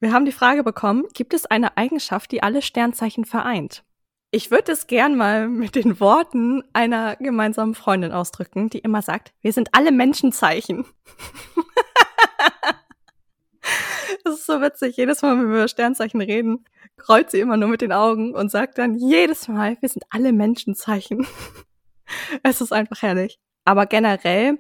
Wir 0.02 0.12
haben 0.12 0.26
die 0.26 0.34
Frage 0.34 0.63
bekommen, 0.63 1.06
gibt 1.13 1.34
es 1.34 1.45
eine 1.45 1.78
Eigenschaft, 1.78 2.34
die 2.34 2.43
alle 2.43 2.62
Sternzeichen 2.62 3.24
vereint? 3.24 3.86
Ich 4.32 4.52
würde 4.52 4.74
es 4.74 4.88
gern 4.88 5.15
mal 5.15 5.47
mit 5.47 5.76
den 5.76 6.02
Worten 6.02 6.62
einer 6.74 7.15
gemeinsamen 7.15 7.74
Freundin 7.74 8.12
ausdrücken, 8.12 8.69
die 8.69 8.80
immer 8.80 9.02
sagt, 9.02 9.32
wir 9.39 9.54
sind 9.54 9.69
alle 9.71 9.93
Menschenzeichen. 9.93 10.86
das 14.26 14.34
ist 14.34 14.45
so 14.45 14.60
witzig. 14.60 14.97
Jedes 14.97 15.21
Mal, 15.21 15.38
wenn 15.38 15.47
wir 15.47 15.56
über 15.56 15.67
Sternzeichen 15.69 16.19
reden, 16.19 16.65
kreuzt 16.97 17.32
sie 17.32 17.39
immer 17.39 17.56
nur 17.56 17.69
mit 17.69 17.80
den 17.80 17.93
Augen 17.93 18.36
und 18.36 18.52
sagt 18.52 18.78
dann 18.78 18.95
jedes 18.95 19.47
Mal, 19.47 19.78
wir 19.80 19.88
sind 19.88 20.04
alle 20.10 20.34
Menschenzeichen. 20.34 21.26
es 22.43 22.60
ist 22.60 22.74
einfach 22.74 23.04
herrlich. 23.04 23.39
Aber 23.63 23.86
generell 23.86 24.60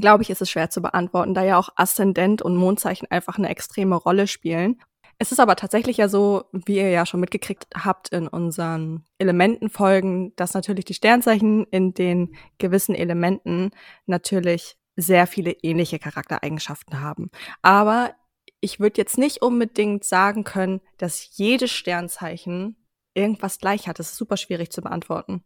glaube 0.00 0.22
ich, 0.22 0.30
ist 0.30 0.42
es 0.42 0.50
schwer 0.50 0.70
zu 0.70 0.82
beantworten, 0.82 1.34
da 1.34 1.44
ja 1.44 1.58
auch 1.58 1.70
Aszendent 1.76 2.42
und 2.42 2.56
Mondzeichen 2.56 3.10
einfach 3.10 3.38
eine 3.38 3.48
extreme 3.48 3.96
Rolle 3.96 4.26
spielen. 4.26 4.80
Es 5.18 5.30
ist 5.30 5.38
aber 5.38 5.56
tatsächlich 5.56 5.98
ja 5.98 6.08
so, 6.08 6.44
wie 6.52 6.76
ihr 6.76 6.90
ja 6.90 7.06
schon 7.06 7.20
mitgekriegt 7.20 7.66
habt 7.76 8.08
in 8.08 8.26
unseren 8.26 9.04
Elementenfolgen, 9.18 10.34
dass 10.36 10.54
natürlich 10.54 10.84
die 10.84 10.94
Sternzeichen 10.94 11.64
in 11.70 11.94
den 11.94 12.34
gewissen 12.58 12.94
Elementen 12.94 13.70
natürlich 14.06 14.76
sehr 14.96 15.26
viele 15.26 15.52
ähnliche 15.52 15.98
Charaktereigenschaften 15.98 17.00
haben. 17.00 17.30
Aber 17.62 18.14
ich 18.60 18.80
würde 18.80 19.00
jetzt 19.00 19.18
nicht 19.18 19.42
unbedingt 19.42 20.04
sagen 20.04 20.44
können, 20.44 20.80
dass 20.98 21.36
jedes 21.36 21.70
Sternzeichen 21.70 22.76
irgendwas 23.14 23.58
gleich 23.58 23.88
hat. 23.88 23.98
Das 23.98 24.10
ist 24.10 24.16
super 24.16 24.36
schwierig 24.36 24.70
zu 24.72 24.82
beantworten. 24.82 25.44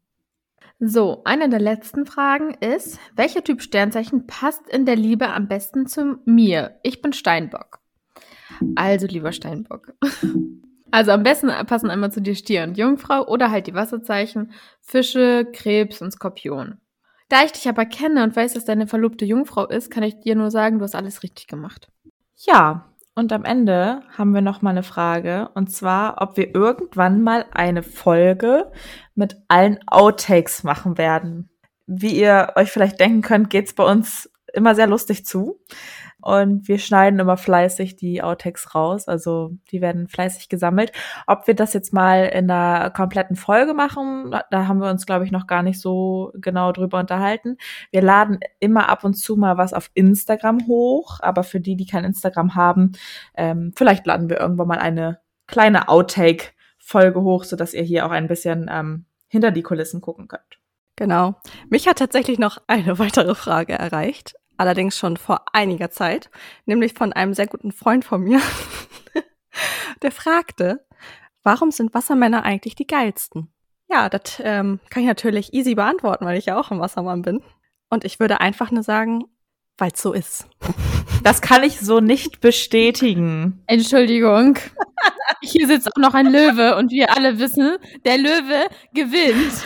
So, 0.80 1.22
eine 1.24 1.48
der 1.48 1.58
letzten 1.58 2.06
Fragen 2.06 2.54
ist, 2.54 3.00
welcher 3.16 3.42
Typ 3.42 3.62
Sternzeichen 3.62 4.28
passt 4.28 4.68
in 4.68 4.86
der 4.86 4.94
Liebe 4.94 5.28
am 5.28 5.48
besten 5.48 5.86
zu 5.86 6.20
mir? 6.24 6.78
Ich 6.84 7.02
bin 7.02 7.12
Steinbock. 7.12 7.80
Also, 8.76 9.06
lieber 9.06 9.32
Steinbock. 9.32 9.94
Also 10.90 11.10
am 11.12 11.22
besten 11.22 11.48
passen 11.66 11.90
einmal 11.90 12.10
zu 12.10 12.22
dir 12.22 12.34
Stier 12.34 12.62
und 12.62 12.78
Jungfrau 12.78 13.26
oder 13.28 13.50
halt 13.50 13.66
die 13.66 13.74
Wasserzeichen 13.74 14.52
Fische, 14.80 15.46
Krebs 15.52 16.00
und 16.00 16.12
Skorpion. 16.12 16.78
Da 17.28 17.44
ich 17.44 17.52
dich 17.52 17.68
aber 17.68 17.84
kenne 17.84 18.24
und 18.24 18.34
weiß, 18.34 18.54
dass 18.54 18.64
deine 18.64 18.86
verlobte 18.86 19.26
Jungfrau 19.26 19.66
ist, 19.66 19.90
kann 19.90 20.02
ich 20.02 20.18
dir 20.20 20.34
nur 20.34 20.50
sagen, 20.50 20.78
du 20.78 20.84
hast 20.84 20.94
alles 20.94 21.22
richtig 21.22 21.46
gemacht. 21.46 21.88
Ja, 22.36 22.94
und 23.18 23.32
am 23.32 23.44
Ende 23.44 24.02
haben 24.16 24.32
wir 24.32 24.42
noch 24.42 24.62
mal 24.62 24.70
eine 24.70 24.84
Frage 24.84 25.50
und 25.54 25.72
zwar, 25.72 26.22
ob 26.22 26.36
wir 26.36 26.54
irgendwann 26.54 27.20
mal 27.20 27.46
eine 27.50 27.82
Folge 27.82 28.70
mit 29.16 29.42
allen 29.48 29.80
Outtakes 29.88 30.62
machen 30.62 30.98
werden. 30.98 31.50
Wie 31.88 32.16
ihr 32.16 32.52
euch 32.54 32.70
vielleicht 32.70 33.00
denken 33.00 33.22
könnt, 33.22 33.50
geht's 33.50 33.74
bei 33.74 33.82
uns 33.82 34.30
immer 34.52 34.76
sehr 34.76 34.86
lustig 34.86 35.26
zu. 35.26 35.58
Und 36.28 36.68
wir 36.68 36.78
schneiden 36.78 37.18
immer 37.20 37.38
fleißig 37.38 37.96
die 37.96 38.22
Outtakes 38.22 38.74
raus. 38.74 39.08
Also 39.08 39.52
die 39.70 39.80
werden 39.80 40.08
fleißig 40.08 40.50
gesammelt. 40.50 40.92
Ob 41.26 41.46
wir 41.46 41.54
das 41.54 41.72
jetzt 41.72 41.94
mal 41.94 42.26
in 42.26 42.50
einer 42.50 42.90
kompletten 42.90 43.34
Folge 43.34 43.72
machen, 43.72 44.36
da 44.50 44.66
haben 44.68 44.78
wir 44.78 44.90
uns, 44.90 45.06
glaube 45.06 45.24
ich, 45.24 45.30
noch 45.30 45.46
gar 45.46 45.62
nicht 45.62 45.80
so 45.80 46.30
genau 46.34 46.72
drüber 46.72 46.98
unterhalten. 46.98 47.56
Wir 47.92 48.02
laden 48.02 48.40
immer 48.60 48.90
ab 48.90 49.04
und 49.04 49.14
zu 49.14 49.36
mal 49.36 49.56
was 49.56 49.72
auf 49.72 49.90
Instagram 49.94 50.66
hoch. 50.66 51.18
Aber 51.22 51.44
für 51.44 51.60
die, 51.60 51.76
die 51.76 51.86
kein 51.86 52.04
Instagram 52.04 52.54
haben, 52.54 52.92
ähm, 53.34 53.72
vielleicht 53.74 54.06
laden 54.06 54.28
wir 54.28 54.38
irgendwann 54.38 54.68
mal 54.68 54.78
eine 54.78 55.20
kleine 55.46 55.88
Outtake-Folge 55.88 57.22
hoch, 57.22 57.44
sodass 57.44 57.72
ihr 57.72 57.84
hier 57.84 58.04
auch 58.04 58.10
ein 58.10 58.28
bisschen 58.28 58.68
ähm, 58.70 59.06
hinter 59.28 59.50
die 59.50 59.62
Kulissen 59.62 60.02
gucken 60.02 60.28
könnt. 60.28 60.60
Genau. 60.96 61.36
Mich 61.70 61.88
hat 61.88 62.00
tatsächlich 62.00 62.38
noch 62.38 62.58
eine 62.66 62.98
weitere 62.98 63.34
Frage 63.34 63.72
erreicht 63.72 64.34
allerdings 64.58 64.98
schon 64.98 65.16
vor 65.16 65.46
einiger 65.52 65.90
Zeit, 65.90 66.30
nämlich 66.66 66.92
von 66.92 67.12
einem 67.12 67.34
sehr 67.34 67.46
guten 67.46 67.72
Freund 67.72 68.04
von 68.04 68.22
mir. 68.22 68.40
Der 70.02 70.12
fragte, 70.12 70.84
warum 71.42 71.70
sind 71.70 71.94
Wassermänner 71.94 72.44
eigentlich 72.44 72.74
die 72.74 72.86
geilsten? 72.86 73.48
Ja, 73.88 74.08
das 74.08 74.40
ähm, 74.40 74.80
kann 74.90 75.02
ich 75.02 75.08
natürlich 75.08 75.54
easy 75.54 75.74
beantworten, 75.74 76.26
weil 76.26 76.36
ich 76.36 76.46
ja 76.46 76.60
auch 76.60 76.70
ein 76.70 76.80
Wassermann 76.80 77.22
bin. 77.22 77.42
Und 77.88 78.04
ich 78.04 78.20
würde 78.20 78.40
einfach 78.40 78.70
nur 78.70 78.82
sagen, 78.82 79.24
weil 79.78 79.92
es 79.94 80.02
so 80.02 80.12
ist. 80.12 80.46
Das 81.24 81.40
kann 81.40 81.64
ich 81.64 81.80
so 81.80 81.98
nicht 81.98 82.40
bestätigen. 82.40 83.64
Entschuldigung. 83.66 84.56
Hier 85.42 85.66
sitzt 85.66 85.88
auch 85.88 86.00
noch 86.00 86.14
ein 86.14 86.30
Löwe 86.30 86.76
und 86.76 86.92
wir 86.92 87.14
alle 87.14 87.40
wissen, 87.40 87.76
der 88.04 88.18
Löwe 88.18 88.68
gewinnt. 88.94 89.64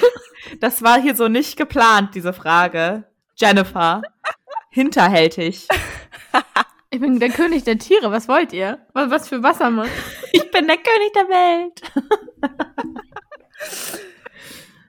Das 0.61 0.83
war 0.83 0.99
hier 0.99 1.15
so 1.15 1.29
nicht 1.29 1.59
geplant, 1.59 2.15
diese 2.15 2.33
Frage. 2.33 3.05
Jennifer. 3.37 4.03
Hinterhältig. 4.73 5.69
Ich 6.91 7.01
bin 7.01 7.21
der 7.21 7.31
König 7.31 7.65
der 7.65 7.79
Tiere. 7.79 8.11
Was 8.11 8.29
wollt 8.29 8.53
ihr? 8.53 8.79
Was, 8.93 9.11
was 9.11 9.29
für 9.29 9.43
Wassermann? 9.43 9.89
Ich 10.35 10.51
bin 10.51 10.67
der 10.67 10.77
König 10.77 11.13
der 11.15 11.29
Welt. 11.29 11.83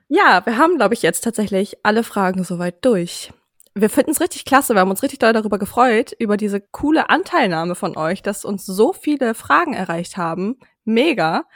Ja, 0.08 0.44
wir 0.44 0.58
haben, 0.58 0.76
glaube 0.76 0.94
ich, 0.94 1.02
jetzt 1.02 1.22
tatsächlich 1.22 1.78
alle 1.82 2.04
Fragen 2.04 2.44
soweit 2.44 2.84
durch. 2.84 3.32
Wir 3.74 3.90
finden 3.90 4.12
es 4.12 4.20
richtig 4.20 4.44
klasse. 4.44 4.74
Wir 4.74 4.80
haben 4.82 4.90
uns 4.90 5.02
richtig 5.02 5.18
doll 5.18 5.32
darüber 5.32 5.58
gefreut, 5.58 6.12
über 6.18 6.36
diese 6.36 6.60
coole 6.60 7.10
Anteilnahme 7.10 7.74
von 7.74 7.96
euch, 7.96 8.22
dass 8.22 8.44
uns 8.44 8.64
so 8.66 8.92
viele 8.92 9.34
Fragen 9.34 9.72
erreicht 9.72 10.16
haben. 10.16 10.60
Mega. 10.84 11.46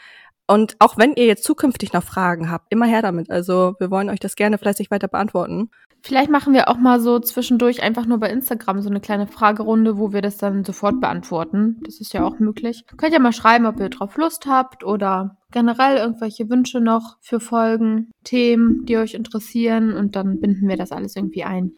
Und 0.51 0.77
auch 0.79 0.97
wenn 0.97 1.13
ihr 1.13 1.27
jetzt 1.27 1.45
zukünftig 1.45 1.93
noch 1.93 2.03
Fragen 2.03 2.51
habt, 2.51 2.73
immer 2.73 2.87
her 2.87 3.03
damit. 3.03 3.31
Also 3.31 3.75
wir 3.79 3.91
wollen 3.91 4.09
euch 4.09 4.19
das 4.19 4.35
gerne 4.35 4.57
fleißig 4.57 4.91
weiter 4.91 5.07
beantworten. 5.07 5.71
Vielleicht 6.01 6.31
machen 6.31 6.55
wir 6.55 6.69
auch 6.69 6.79
mal 6.79 7.01
so 7.01 7.19
zwischendurch 7.19 7.83
einfach 7.83 8.07
nur 8.07 8.19
bei 8.19 8.31
Instagram 8.31 8.81
so 8.81 8.89
eine 8.89 9.01
kleine 9.01 9.27
Fragerunde, 9.27 9.99
wo 9.99 10.13
wir 10.13 10.23
das 10.23 10.39
dann 10.39 10.65
sofort 10.65 11.01
beantworten. 11.01 11.81
Das 11.85 12.01
ist 12.01 12.15
ja 12.15 12.25
auch 12.25 12.39
möglich. 12.39 12.85
Könnt 12.97 13.13
ihr 13.13 13.21
mal 13.21 13.33
schreiben, 13.33 13.67
ob 13.67 13.79
ihr 13.79 13.91
drauf 13.91 14.17
Lust 14.17 14.47
habt 14.47 14.85
oder 14.85 15.37
generell 15.51 15.99
irgendwelche 15.99 16.49
Wünsche 16.49 16.81
noch 16.81 17.19
für 17.21 17.41
Folgen, 17.41 18.11
Themen, 18.25 18.87
die 18.87 18.97
euch 18.97 19.15
interessieren 19.15 19.93
und 19.93 20.17
dann 20.17 20.41
binden 20.41 20.67
wir 20.67 20.77
das 20.79 20.93
alles 20.93 21.15
irgendwie 21.15 21.45
ein. 21.45 21.73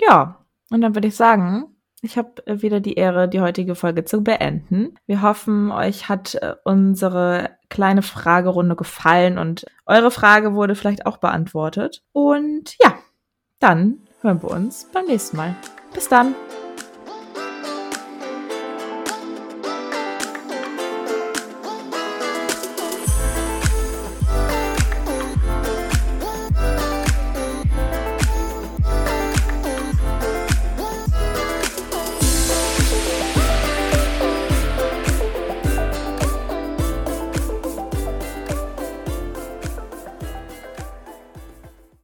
Ja, 0.00 0.44
und 0.70 0.82
dann 0.82 0.94
würde 0.94 1.08
ich 1.08 1.16
sagen, 1.16 1.73
ich 2.04 2.18
habe 2.18 2.42
wieder 2.46 2.80
die 2.80 2.94
Ehre, 2.94 3.28
die 3.28 3.40
heutige 3.40 3.74
Folge 3.74 4.04
zu 4.04 4.22
beenden. 4.22 4.94
Wir 5.06 5.22
hoffen, 5.22 5.72
euch 5.72 6.08
hat 6.08 6.34
äh, 6.36 6.54
unsere 6.64 7.50
kleine 7.70 8.02
Fragerunde 8.02 8.76
gefallen 8.76 9.38
und 9.38 9.64
eure 9.86 10.10
Frage 10.10 10.54
wurde 10.54 10.74
vielleicht 10.74 11.06
auch 11.06 11.16
beantwortet. 11.16 12.02
Und 12.12 12.76
ja, 12.82 12.94
dann 13.58 13.98
hören 14.20 14.42
wir 14.42 14.50
uns 14.50 14.88
beim 14.92 15.06
nächsten 15.06 15.36
Mal. 15.36 15.56
Bis 15.92 16.08
dann. 16.08 16.34